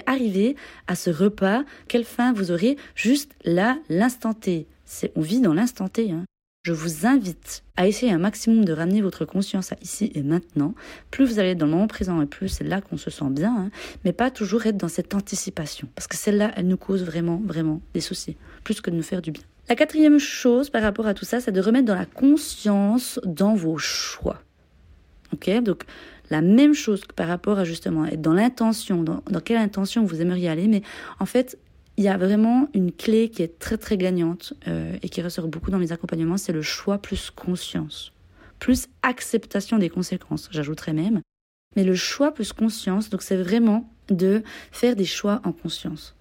arriver 0.06 0.56
à 0.88 0.96
ce 0.96 1.10
repas, 1.10 1.63
quelle 1.88 2.04
fin 2.04 2.34
vous 2.34 2.52
aurez 2.52 2.78
juste 2.96 3.32
là, 3.44 3.78
l'instant 3.90 4.34
T. 4.34 4.68
on 5.16 5.22
vit 5.22 5.42
dans 5.42 5.54
l'instant 5.54 5.88
T. 5.88 6.12
Hein. 6.12 6.25
Je 6.63 6.72
vous 6.72 7.06
invite 7.06 7.63
à 7.75 7.88
essayer 7.88 8.13
un 8.13 8.20
maximum 8.20 8.63
de 8.63 8.72
ramener 8.72 9.02
votre 9.02 9.25
conscience 9.25 9.74
à 9.74 9.75
ici 9.82 10.12
et 10.16 10.22
maintenant. 10.22 10.75
Plus 11.12 11.25
vous 11.25 11.40
allez 11.40 11.50
être 11.50 11.58
dans 11.58 11.66
le 11.66 11.74
moment 11.74 11.88
présent 11.88 12.22
et 12.22 12.25
plus 12.25 12.48
c'est 12.48 12.63
là 12.63 12.80
qu'on 12.80 12.96
se 12.96 13.10
sent 13.10 13.30
bien, 13.32 13.54
hein. 13.54 13.70
mais 14.06 14.13
pas 14.13 14.32
toujours 14.32 14.66
être 14.66 14.78
dans 14.78 14.88
cette 14.88 15.13
anticipation. 15.13 15.90
Parce 15.96 16.08
que 16.08 16.16
celle-là, 16.16 16.54
elle 16.56 16.68
nous 16.68 16.78
cause 16.78 17.04
vraiment, 17.04 17.42
vraiment 17.44 17.82
des 17.94 18.00
soucis, 18.00 18.38
plus 18.63 18.80
que 18.80 18.90
de 18.90 18.96
nous 18.96 19.04
faire 19.04 19.22
du 19.22 19.32
bien. 19.32 19.44
La 19.68 19.75
quatrième 19.75 20.20
chose 20.20 20.70
par 20.70 20.84
rapport 20.84 21.08
à 21.08 21.13
tout 21.13 21.25
ça, 21.25 21.42
c'est 21.42 21.52
de 21.52 21.60
remettre 21.60 21.86
dans 21.86 21.96
la 21.96 22.06
conscience 22.06 23.20
dans 23.25 23.56
vos 23.56 23.78
choix. 23.78 24.42
Ok? 25.34 25.50
Donc, 25.63 25.84
la 26.30 26.42
même 26.42 26.74
chose 26.74 27.03
par 27.15 27.27
rapport 27.27 27.60
à 27.60 27.63
justement 27.63 28.06
être 28.06 28.22
dans 28.22 28.34
l'intention, 28.34 29.03
dans, 29.03 29.22
quelle 29.44 29.58
intention 29.58 30.06
vous 30.06 30.22
aimeriez 30.22 30.50
aller, 30.50 30.68
mais 30.68 30.82
en 31.20 31.25
fait, 31.25 31.58
il 31.98 32.03
y 32.03 32.08
a 32.08 32.18
vraiment 32.18 32.70
une 32.74 32.92
clé 32.92 33.30
qui 33.30 33.44
est 33.44 33.60
très 33.60 33.77
très 33.77 33.98
gagnante 33.98 34.53
euh, 34.68 34.96
et 35.01 35.10
qui 35.10 35.22
ressort 35.22 35.48
beaucoup 35.48 35.70
dans 35.70 35.77
mes 35.77 35.92
accompagnements, 35.92 36.38
c'est 36.38 36.53
le 36.53 36.62
choix 36.62 36.98
plus 36.98 37.30
conscience, 37.30 38.13
plus 38.60 38.88
acceptation 39.03 39.77
des 39.77 39.89
conséquences, 39.89 40.50
j'ajouterais 40.51 40.94
même. 40.94 41.22
Mais 41.75 41.84
le 41.84 41.96
choix 41.96 42.34
plus 42.34 42.53
conscience, 42.53 43.10
donc 43.10 43.22
c'est 43.22 43.38
vraiment 43.38 43.89
de 44.10 44.44
faire 44.72 44.96
des 44.96 45.06
choix 45.06 45.42
en 45.44 45.51
conscience 45.51 46.15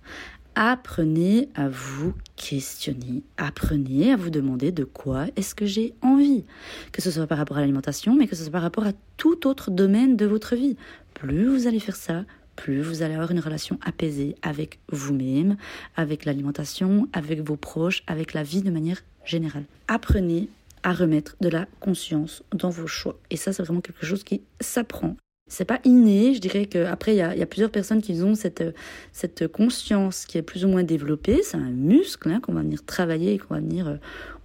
apprenez 0.54 1.48
à 1.54 1.68
vous 1.68 2.14
questionner, 2.36 3.22
apprenez 3.36 4.12
à 4.12 4.16
vous 4.16 4.30
demander 4.30 4.72
de 4.72 4.84
quoi 4.84 5.26
est-ce 5.36 5.54
que 5.54 5.66
j'ai 5.66 5.94
envie, 6.02 6.44
que 6.92 7.02
ce 7.02 7.10
soit 7.10 7.26
par 7.26 7.38
rapport 7.38 7.56
à 7.56 7.60
l'alimentation, 7.60 8.14
mais 8.14 8.26
que 8.26 8.36
ce 8.36 8.42
soit 8.42 8.52
par 8.52 8.62
rapport 8.62 8.86
à 8.86 8.92
tout 9.16 9.46
autre 9.46 9.70
domaine 9.70 10.16
de 10.16 10.26
votre 10.26 10.56
vie. 10.56 10.76
Plus 11.14 11.46
vous 11.46 11.66
allez 11.66 11.80
faire 11.80 11.96
ça, 11.96 12.24
plus 12.56 12.82
vous 12.82 13.02
allez 13.02 13.14
avoir 13.14 13.30
une 13.30 13.40
relation 13.40 13.78
apaisée 13.84 14.34
avec 14.42 14.78
vous-même, 14.90 15.56
avec 15.96 16.24
l'alimentation, 16.24 17.08
avec 17.12 17.40
vos 17.40 17.56
proches, 17.56 18.02
avec 18.06 18.34
la 18.34 18.42
vie 18.42 18.62
de 18.62 18.70
manière 18.70 19.02
générale. 19.24 19.64
Apprenez 19.88 20.48
à 20.82 20.92
remettre 20.92 21.36
de 21.40 21.48
la 21.48 21.66
conscience 21.80 22.42
dans 22.52 22.70
vos 22.70 22.86
choix. 22.86 23.18
Et 23.30 23.36
ça, 23.36 23.52
c'est 23.52 23.62
vraiment 23.62 23.80
quelque 23.80 24.04
chose 24.04 24.24
qui 24.24 24.42
s'apprend 24.60 25.16
c'est 25.48 25.64
pas 25.64 25.80
inné. 25.84 26.34
Je 26.34 26.40
dirais 26.40 26.66
qu'après, 26.66 27.14
il 27.14 27.18
y 27.18 27.22
a, 27.22 27.46
plusieurs 27.46 27.70
personnes 27.70 28.00
qui 28.00 28.22
ont 28.22 28.34
cette, 28.34 29.48
conscience 29.52 30.24
qui 30.24 30.38
est 30.38 30.42
plus 30.42 30.64
ou 30.64 30.68
moins 30.68 30.82
développée. 30.82 31.42
C'est 31.42 31.56
un 31.56 31.70
muscle 31.70 32.30
hein, 32.30 32.40
qu'on 32.40 32.54
va 32.54 32.62
venir 32.62 32.84
travailler 32.84 33.34
et 33.34 33.38
qu'on 33.38 33.54
va 33.54 33.60
venir, 33.60 33.88
euh, 33.88 33.98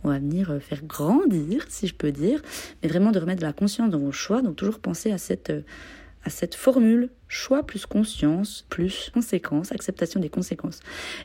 euh, 0.06 0.60
faire 0.60 0.84
grandir, 0.84 1.66
si 1.70 1.88
je 1.88 1.96
peux 1.96 2.12
dire. 2.12 2.42
Mais 2.82 2.90
vraiment 2.90 3.12
de 3.12 3.20
remettre 3.20 3.42
de 3.42 3.46
la 3.46 3.54
conscience 3.54 3.90
dans 3.90 4.00
vos 4.00 4.12
choix. 4.12 4.42
Donc 4.42 4.58
toujours 4.58 4.80
penser 4.80 5.12
à 5.12 5.18
cette, 5.18 5.54
à 6.24 6.30
cette 6.30 6.56
formule 6.56 7.10
choix 7.30 7.64
plus 7.64 7.86
conscience 7.86 8.66
plus 8.70 9.10
conséquence, 9.14 9.72
acceptation 9.72 10.20
des 10.20 10.30
conséquences. 10.30 10.82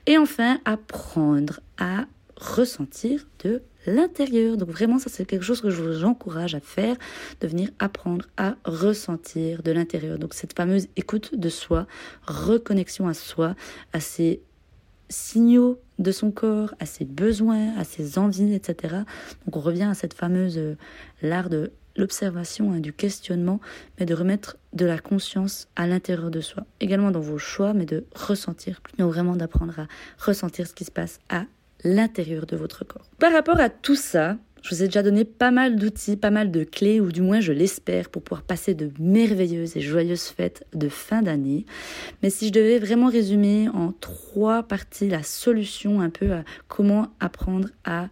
Et 0.06 0.16
enfin, 0.16 0.60
apprendre 0.64 1.60
à 1.78 2.06
ressentir 2.36 3.26
de 3.44 3.62
l'intérieur. 3.86 4.56
Donc 4.56 4.70
vraiment, 4.70 4.98
ça 4.98 5.10
c'est 5.10 5.24
quelque 5.24 5.44
chose 5.44 5.60
que 5.60 5.70
je 5.70 5.82
vous 5.82 6.04
encourage 6.04 6.54
à 6.54 6.60
faire, 6.60 6.96
de 7.40 7.48
venir 7.48 7.70
apprendre 7.78 8.26
à 8.36 8.56
ressentir 8.64 9.62
de 9.62 9.72
l'intérieur. 9.72 10.18
Donc 10.18 10.34
cette 10.34 10.56
fameuse 10.56 10.88
écoute 10.96 11.34
de 11.34 11.48
soi, 11.48 11.86
reconnexion 12.26 13.08
à 13.08 13.14
soi, 13.14 13.54
à 13.92 14.00
ses 14.00 14.42
signaux 15.08 15.78
de 15.98 16.10
son 16.10 16.30
corps, 16.30 16.74
à 16.80 16.86
ses 16.86 17.04
besoins, 17.04 17.76
à 17.76 17.84
ses 17.84 18.18
envies, 18.18 18.54
etc. 18.54 18.96
Donc 19.44 19.56
on 19.56 19.60
revient 19.60 19.84
à 19.84 19.94
cette 19.94 20.14
fameuse 20.14 20.58
euh, 20.58 20.76
l'art 21.20 21.50
de 21.50 21.72
l'observation, 21.96 22.72
hein, 22.72 22.80
du 22.80 22.92
questionnement, 22.92 23.60
mais 23.98 24.06
de 24.06 24.14
remettre 24.14 24.56
de 24.72 24.86
la 24.86 24.98
conscience 24.98 25.68
à 25.76 25.86
l'intérieur 25.86 26.30
de 26.30 26.40
soi. 26.40 26.64
Également 26.80 27.10
dans 27.10 27.20
vos 27.20 27.38
choix, 27.38 27.74
mais 27.74 27.84
de 27.84 28.04
ressentir. 28.14 28.80
Donc 28.98 29.12
vraiment 29.12 29.36
d'apprendre 29.36 29.78
à 29.78 29.86
ressentir 30.18 30.66
ce 30.66 30.72
qui 30.72 30.84
se 30.84 30.90
passe 30.90 31.18
à 31.28 31.44
l'intérieur 31.84 32.46
de 32.46 32.56
votre 32.56 32.84
corps. 32.84 33.10
Par 33.18 33.32
rapport 33.32 33.60
à 33.60 33.68
tout 33.68 33.96
ça, 33.96 34.38
je 34.62 34.74
vous 34.74 34.82
ai 34.82 34.86
déjà 34.86 35.02
donné 35.02 35.24
pas 35.24 35.50
mal 35.50 35.76
d'outils, 35.76 36.16
pas 36.16 36.30
mal 36.30 36.50
de 36.52 36.62
clés, 36.62 37.00
ou 37.00 37.10
du 37.10 37.20
moins 37.20 37.40
je 37.40 37.52
l'espère, 37.52 38.08
pour 38.08 38.22
pouvoir 38.22 38.42
passer 38.42 38.74
de 38.74 38.90
merveilleuses 39.00 39.76
et 39.76 39.80
joyeuses 39.80 40.28
fêtes 40.28 40.64
de 40.72 40.88
fin 40.88 41.22
d'année. 41.22 41.66
Mais 42.22 42.30
si 42.30 42.46
je 42.46 42.52
devais 42.52 42.78
vraiment 42.78 43.08
résumer 43.08 43.68
en 43.68 43.92
trois 43.92 44.62
parties 44.62 45.08
la 45.08 45.24
solution 45.24 46.00
un 46.00 46.10
peu 46.10 46.32
à 46.32 46.44
comment 46.68 47.08
apprendre 47.18 47.68
à 47.84 48.08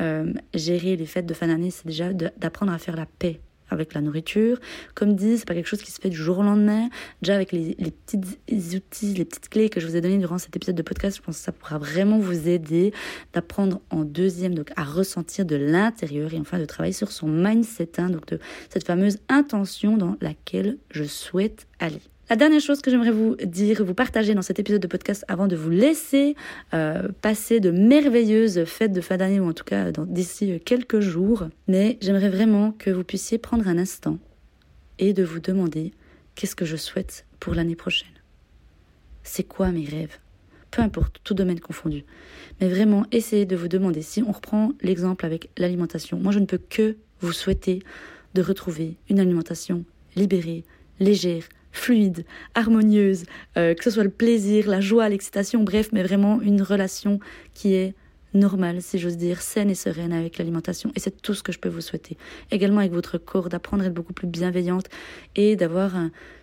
euh, 0.00 0.32
gérer 0.54 0.96
les 0.96 1.06
fêtes 1.06 1.26
de 1.26 1.34
fin 1.34 1.48
d'année, 1.48 1.70
c'est 1.70 1.86
déjà 1.86 2.12
d'apprendre 2.12 2.72
à 2.72 2.78
faire 2.78 2.96
la 2.96 3.06
paix 3.06 3.40
avec 3.70 3.94
la 3.94 4.00
nourriture. 4.00 4.58
Comme 4.94 5.14
dit, 5.14 5.38
c'est 5.38 5.46
pas 5.46 5.54
quelque 5.54 5.68
chose 5.68 5.82
qui 5.82 5.90
se 5.90 6.00
fait 6.00 6.10
du 6.10 6.16
jour 6.16 6.38
au 6.38 6.42
lendemain. 6.42 6.88
Déjà 7.22 7.34
avec 7.34 7.52
les, 7.52 7.76
les 7.78 7.90
petits 7.90 8.18
outils, 8.76 9.14
les 9.14 9.24
petites 9.24 9.48
clés 9.48 9.70
que 9.70 9.80
je 9.80 9.86
vous 9.86 9.96
ai 9.96 10.00
données 10.00 10.18
durant 10.18 10.38
cet 10.38 10.54
épisode 10.56 10.76
de 10.76 10.82
podcast, 10.82 11.16
je 11.16 11.22
pense 11.22 11.38
que 11.38 11.44
ça 11.44 11.52
pourra 11.52 11.78
vraiment 11.78 12.18
vous 12.18 12.48
aider 12.48 12.92
d'apprendre 13.32 13.80
en 13.90 14.04
deuxième, 14.04 14.54
donc 14.54 14.70
à 14.76 14.84
ressentir 14.84 15.44
de 15.44 15.56
l'intérieur 15.56 16.34
et 16.34 16.38
enfin 16.38 16.58
de 16.58 16.64
travailler 16.64 16.92
sur 16.92 17.12
son 17.12 17.28
mindset, 17.28 17.98
hein, 17.98 18.10
donc 18.10 18.26
de 18.26 18.38
cette 18.70 18.86
fameuse 18.86 19.18
intention 19.28 19.96
dans 19.96 20.16
laquelle 20.20 20.78
je 20.90 21.04
souhaite 21.04 21.66
aller. 21.78 22.00
La 22.30 22.36
dernière 22.36 22.60
chose 22.60 22.82
que 22.82 22.90
j'aimerais 22.90 23.10
vous 23.10 23.36
dire, 23.36 23.82
vous 23.82 23.94
partager 23.94 24.34
dans 24.34 24.42
cet 24.42 24.58
épisode 24.58 24.82
de 24.82 24.86
podcast 24.86 25.24
avant 25.28 25.46
de 25.46 25.56
vous 25.56 25.70
laisser 25.70 26.36
euh, 26.74 27.08
passer 27.22 27.58
de 27.58 27.70
merveilleuses 27.70 28.64
fêtes 28.66 28.92
de 28.92 29.00
fin 29.00 29.16
d'année 29.16 29.40
ou 29.40 29.48
en 29.48 29.54
tout 29.54 29.64
cas 29.64 29.90
d'ici 29.92 30.60
quelques 30.60 31.00
jours, 31.00 31.48
mais 31.68 31.96
j'aimerais 32.02 32.28
vraiment 32.28 32.72
que 32.72 32.90
vous 32.90 33.02
puissiez 33.02 33.38
prendre 33.38 33.66
un 33.66 33.78
instant 33.78 34.18
et 34.98 35.14
de 35.14 35.24
vous 35.24 35.40
demander 35.40 35.94
qu'est-ce 36.34 36.54
que 36.54 36.66
je 36.66 36.76
souhaite 36.76 37.24
pour 37.40 37.54
l'année 37.54 37.76
prochaine? 37.76 38.08
C'est 39.22 39.44
quoi 39.44 39.70
mes 39.70 39.86
rêves? 39.86 40.18
Peu 40.70 40.82
importe, 40.82 41.20
tout 41.24 41.32
domaine 41.32 41.60
confondu. 41.60 42.04
Mais 42.60 42.68
vraiment, 42.68 43.06
essayez 43.10 43.46
de 43.46 43.56
vous 43.56 43.68
demander, 43.68 44.02
si 44.02 44.22
on 44.22 44.32
reprend 44.32 44.72
l'exemple 44.82 45.24
avec 45.24 45.48
l'alimentation, 45.56 46.18
moi 46.18 46.32
je 46.32 46.40
ne 46.40 46.46
peux 46.46 46.58
que 46.58 46.96
vous 47.22 47.32
souhaiter 47.32 47.82
de 48.34 48.42
retrouver 48.42 48.96
une 49.08 49.18
alimentation 49.18 49.86
libérée, 50.14 50.64
légère, 51.00 51.44
fluide, 51.78 52.24
harmonieuse, 52.54 53.24
euh, 53.56 53.74
que 53.74 53.84
ce 53.84 53.90
soit 53.90 54.04
le 54.04 54.10
plaisir, 54.10 54.68
la 54.68 54.80
joie, 54.80 55.08
l'excitation, 55.08 55.62
bref, 55.62 55.90
mais 55.92 56.02
vraiment 56.02 56.40
une 56.40 56.62
relation 56.62 57.20
qui 57.54 57.74
est 57.74 57.94
normale, 58.34 58.82
si 58.82 58.98
j'ose 58.98 59.16
dire, 59.16 59.40
saine 59.40 59.70
et 59.70 59.74
sereine 59.74 60.12
avec 60.12 60.38
l'alimentation. 60.38 60.92
Et 60.94 61.00
c'est 61.00 61.22
tout 61.22 61.34
ce 61.34 61.42
que 61.42 61.52
je 61.52 61.58
peux 61.58 61.68
vous 61.68 61.80
souhaiter. 61.80 62.18
Également 62.50 62.80
avec 62.80 62.92
votre 62.92 63.16
corps, 63.18 63.48
d'apprendre 63.48 63.82
à 63.82 63.86
être 63.86 63.94
beaucoup 63.94 64.12
plus 64.12 64.28
bienveillante 64.28 64.86
et 65.34 65.56
d'avoir 65.56 65.94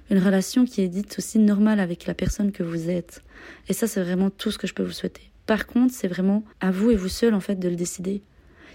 une 0.10 0.20
relation 0.20 0.66
qui 0.66 0.82
est 0.82 0.88
dite 0.88 1.16
aussi 1.20 1.40
normale 1.40 1.80
avec 1.80 2.06
la 2.06 2.14
personne 2.14 2.52
que 2.52 2.64
vous 2.64 2.90
êtes. 2.90 3.22
Et 3.70 3.74
ça, 3.74 3.88
c'est 3.88 4.02
vraiment 4.02 4.30
tout 4.30 4.52
ce 4.52 4.58
que 4.58 4.68
je 4.68 4.74
peux 4.74 4.84
vous 4.84 4.92
souhaiter. 4.92 5.32
Par 5.46 5.68
contre, 5.68 5.94
c'est 5.94 6.08
vraiment 6.08 6.44
à 6.60 6.72
vous 6.72 6.92
et 6.92 6.96
vous 6.96 7.10
seul, 7.10 7.34
en 7.34 7.40
fait, 7.40 7.60
de 7.60 7.70
le 7.70 7.76
décider. 7.76 8.22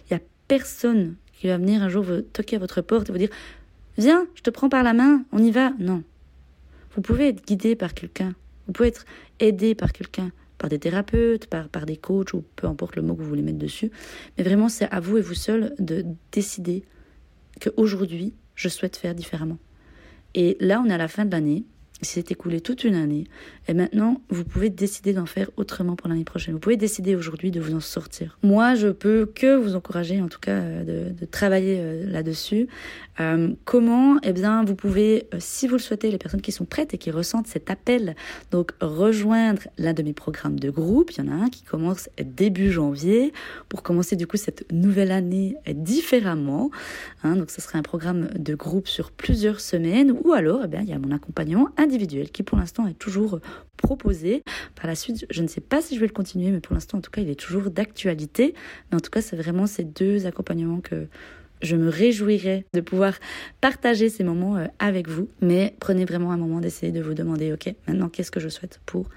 Il 0.09 0.15
n'y 0.15 0.17
a 0.17 0.23
personne 0.47 1.17
qui 1.35 1.49
va 1.49 1.57
venir 1.57 1.83
un 1.83 1.89
jour 1.89 2.05
vous 2.05 2.21
toquer 2.21 2.57
à 2.57 2.59
votre 2.59 2.81
porte 2.81 3.09
et 3.09 3.13
vous 3.13 3.19
dire 3.19 3.31
Viens, 3.99 4.27
je 4.35 4.43
te 4.43 4.51
prends 4.51 4.69
par 4.69 4.83
la 4.83 4.93
main, 4.93 5.25
on 5.33 5.43
y 5.43 5.51
va. 5.51 5.73
Non. 5.79 6.03
Vous 6.95 7.03
pouvez 7.03 7.29
être 7.29 7.47
guidé 7.47 7.77
par 7.77 7.95
quelqu'un, 7.95 8.35
vous 8.67 8.73
pouvez 8.73 8.89
être 8.89 9.05
aidé 9.39 9.75
par 9.75 9.93
quelqu'un, 9.93 10.31
par 10.59 10.69
des 10.69 10.79
thérapeutes, 10.79 11.47
par, 11.47 11.87
des 11.87 11.97
coachs 11.97 12.35
ou 12.35 12.45
peu 12.57 12.67
importe 12.67 12.97
le 12.97 13.03
mot 13.03 13.15
que 13.15 13.23
vous 13.23 13.29
voulez 13.29 13.43
mettre 13.43 13.59
dessus. 13.59 13.91
Mais 14.37 14.45
vraiment, 14.45 14.69
c'est 14.69 14.89
à 14.91 15.01
vous 15.01 15.17
et 15.17 15.23
vous 15.23 15.35
seul 15.35 15.75
de 15.79 16.05
décider 16.33 16.85
qu'aujourd'hui, 17.61 18.35
je 18.55 18.69
souhaite 18.69 18.97
faire 18.97 19.15
différemment. 19.15 19.59
Et 20.35 20.57
là, 20.61 20.83
on 20.85 20.91
est 20.91 20.93
à 20.93 20.99
la 20.99 21.09
fin 21.09 21.25
de 21.25 21.31
l'année. 21.31 21.65
Il 22.01 22.07
s'est 22.07 22.25
écoulé 22.31 22.61
toute 22.61 22.85
une 22.85 22.95
année. 22.95 23.25
Et 23.69 23.75
maintenant, 23.75 24.23
vous 24.31 24.45
pouvez 24.45 24.71
décider 24.71 25.13
d'en 25.13 25.27
faire 25.27 25.51
autrement 25.57 25.97
pour 25.97 26.09
l'année 26.09 26.25
prochaine. 26.25 26.55
Vous 26.55 26.61
pouvez 26.61 26.77
décider 26.77 27.15
aujourd'hui 27.15 27.51
de 27.51 27.61
vous 27.61 27.75
en 27.75 27.81
sortir. 27.81 28.39
Moi, 28.43 28.75
je 28.75 28.89
peux 28.89 29.27
que 29.27 29.57
vous 29.57 29.77
encourager, 29.77 30.21
en 30.23 30.29
tout 30.29 30.41
cas, 30.41 30.61
de, 30.61 31.11
de 31.11 31.27
travailler 31.27 31.77
euh, 31.79 32.11
là-dessus. 32.11 32.69
Euh, 33.21 33.51
comment? 33.65 34.19
Eh 34.23 34.33
bien, 34.33 34.65
vous 34.65 34.75
pouvez, 34.75 35.27
euh, 35.35 35.37
si 35.41 35.67
vous 35.67 35.75
le 35.75 35.81
souhaitez, 35.81 36.11
les 36.11 36.19
personnes 36.19 36.41
qui 36.41 36.53
sont 36.53 36.65
prêtes 36.65 36.95
et 36.95 36.99
qui 36.99 37.11
ressentent 37.11 37.47
cet 37.47 37.71
appel, 37.71 38.17
donc 38.51 38.73
rejoindre 38.81 39.63
l'un 39.77 39.93
de 39.93 40.03
mes 40.03 40.15
programmes 40.15 40.59
de 40.59 40.71
groupe. 40.71 41.11
Il 41.13 41.25
y 41.25 41.29
en 41.29 41.31
a 41.31 41.35
un 41.35 41.49
qui 41.51 41.63
commence 41.63 42.09
début 42.23 42.71
janvier 42.71 43.33
pour 43.69 43.83
commencer 43.83 44.17
du 44.17 44.27
coup 44.27 44.39
cette 44.39 44.65
nouvelle 44.73 45.13
année 45.13 45.57
différemment. 45.69 46.71
Hein, 47.23 47.37
donc, 47.37 47.51
ce 47.51 47.61
serait 47.61 47.79
un 47.79 47.83
programme 47.83 48.29
de 48.39 48.55
groupe 48.55 48.89
sur 48.89 49.11
plusieurs 49.11 49.61
semaines. 49.61 50.15
Ou 50.25 50.33
alors, 50.33 50.63
eh 50.65 50.69
bien, 50.69 50.81
il 50.81 50.89
y 50.89 50.95
a 50.95 50.99
mon 50.99 51.13
accompagnement 51.13 51.69
individuel 51.91 52.31
qui, 52.31 52.43
pour 52.43 52.57
l'instant, 52.57 52.87
est 52.87 52.99
toujours 52.99 53.41
proposé. 53.77 54.43
Par 54.77 54.87
la 54.87 54.95
suite, 54.95 55.27
je 55.29 55.43
ne 55.43 55.49
sais 55.49 55.61
pas 55.61 55.83
si 55.83 55.95
je 55.97 56.01
vais 56.01 56.07
le 56.07 56.13
continuer, 56.13 56.51
mais 56.51 56.61
pour 56.61 56.75
l'instant, 56.75 56.99
en 56.99 57.01
tout 57.01 57.11
cas, 57.11 57.21
il 57.21 57.29
est 57.29 57.41
toujours 57.41 57.71
d'actualité. 57.71 58.55
Mais 58.91 58.97
en 58.97 59.01
tout 59.01 59.11
cas, 59.11 59.21
c'est 59.21 59.37
vraiment 59.37 59.67
ces 59.67 59.85
deux 59.85 60.27
accompagnements 60.27 60.81
que 60.81 61.07
je 61.63 61.77
me 61.77 61.89
réjouirais 61.89 62.65
de 62.73 62.81
pouvoir 62.81 63.15
partager 63.61 64.09
ces 64.09 64.25
moments 64.25 64.57
euh, 64.57 64.67
avec 64.79 65.09
vous. 65.09 65.29
Mais 65.41 65.75
prenez 65.81 66.05
vraiment 66.05 66.33
un 66.33 66.37
moment 66.37 66.61
d'essayer 66.61 66.93
de 66.93 67.03
vous 67.03 67.15
demander, 67.15 67.53
ok, 67.53 67.75
maintenant 67.87 68.09
qu'est-ce 68.09 68.31
que 68.31 68.41
je 68.41 68.49
souhaite 68.49 68.81
pour 68.87 69.09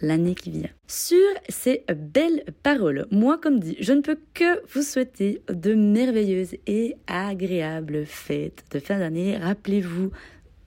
l'année 0.00 0.34
qui 0.34 0.50
vient? 0.50 0.70
Sur 0.86 1.28
ces 1.50 1.84
belles 1.94 2.44
paroles, 2.62 3.06
moi 3.10 3.36
comme 3.36 3.60
dit, 3.60 3.76
je 3.80 3.92
ne 3.92 4.00
peux 4.00 4.18
que 4.32 4.66
vous 4.72 4.82
souhaiter 4.82 5.42
de 5.48 5.74
merveilleuses 5.74 6.56
et 6.66 6.96
agréables 7.06 8.06
fêtes 8.06 8.64
de 8.70 8.78
fin 8.78 8.98
d'année. 8.98 9.36
Rappelez-vous 9.36 10.10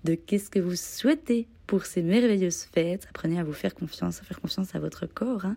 de 0.04 0.16
qu'est-ce 0.16 0.50
que 0.50 0.60
vous 0.60 0.76
souhaitez 0.76 1.48
pour 1.68 1.86
ces 1.86 2.02
merveilleuses 2.02 2.64
fêtes. 2.64 3.08
Apprenez 3.10 3.40
à 3.40 3.44
vous 3.44 3.54
faire 3.54 3.74
confiance, 3.74 4.20
à 4.22 4.24
faire 4.24 4.40
confiance 4.40 4.76
à 4.76 4.80
votre 4.80 5.06
corps. 5.06 5.46
Hein. 5.46 5.56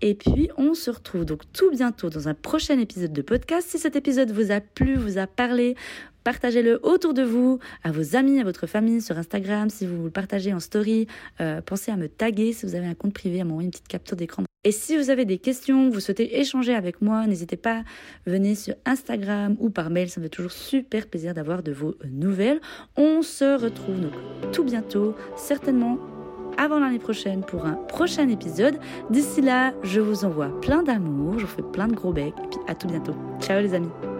Et 0.00 0.14
puis, 0.14 0.50
on 0.56 0.74
se 0.74 0.90
retrouve 0.90 1.24
donc 1.24 1.42
tout 1.52 1.70
bientôt 1.70 2.10
dans 2.10 2.28
un 2.28 2.34
prochain 2.34 2.78
épisode 2.78 3.12
de 3.12 3.22
podcast. 3.22 3.68
Si 3.68 3.78
cet 3.78 3.96
épisode 3.96 4.30
vous 4.30 4.50
a 4.50 4.60
plu, 4.60 4.96
vous 4.96 5.18
a 5.18 5.26
parlé, 5.26 5.76
partagez-le 6.24 6.80
autour 6.82 7.14
de 7.14 7.22
vous, 7.22 7.58
à 7.84 7.92
vos 7.92 8.16
amis, 8.16 8.40
à 8.40 8.44
votre 8.44 8.66
famille, 8.66 9.00
sur 9.00 9.16
Instagram. 9.18 9.70
Si 9.70 9.86
vous 9.86 10.04
le 10.04 10.10
partagez 10.10 10.52
en 10.52 10.60
story, 10.60 11.06
euh, 11.40 11.60
pensez 11.60 11.92
à 11.92 11.96
me 11.96 12.08
taguer 12.08 12.52
si 12.52 12.66
vous 12.66 12.74
avez 12.74 12.86
un 12.86 12.94
compte 12.94 13.14
privé, 13.14 13.40
à 13.40 13.44
m'envoyer 13.44 13.66
une 13.66 13.70
petite 13.70 13.88
capture 13.88 14.16
d'écran. 14.16 14.44
Et 14.66 14.72
si 14.72 14.96
vous 14.96 15.10
avez 15.10 15.26
des 15.26 15.36
questions, 15.36 15.90
vous 15.90 16.00
souhaitez 16.00 16.40
échanger 16.40 16.74
avec 16.74 17.02
moi, 17.02 17.26
n'hésitez 17.26 17.58
pas, 17.58 17.84
venez 18.26 18.54
sur 18.54 18.74
Instagram 18.86 19.56
ou 19.60 19.68
par 19.68 19.90
mail, 19.90 20.08
ça 20.08 20.20
me 20.20 20.24
fait 20.24 20.30
toujours 20.30 20.52
super 20.52 21.06
plaisir 21.06 21.34
d'avoir 21.34 21.62
de 21.62 21.70
vos 21.70 21.94
nouvelles. 22.10 22.60
On 22.96 23.20
se 23.20 23.60
retrouve 23.60 24.00
donc 24.00 24.12
tout 24.52 24.64
bientôt, 24.64 25.14
certainement 25.36 25.98
avant 26.56 26.78
l'année 26.78 26.98
prochaine 26.98 27.42
pour 27.42 27.66
un 27.66 27.74
prochain 27.74 28.28
épisode. 28.28 28.78
D'ici 29.10 29.42
là, 29.42 29.74
je 29.82 30.00
vous 30.00 30.24
envoie 30.24 30.60
plein 30.60 30.82
d'amour, 30.82 31.38
je 31.38 31.44
vous 31.44 31.52
fais 31.52 31.62
plein 31.62 31.88
de 31.88 31.94
gros 31.94 32.12
becs 32.12 32.28
et 32.28 32.48
puis 32.48 32.60
à 32.66 32.74
tout 32.74 32.86
bientôt. 32.86 33.14
Ciao 33.40 33.60
les 33.60 33.74
amis 33.74 34.13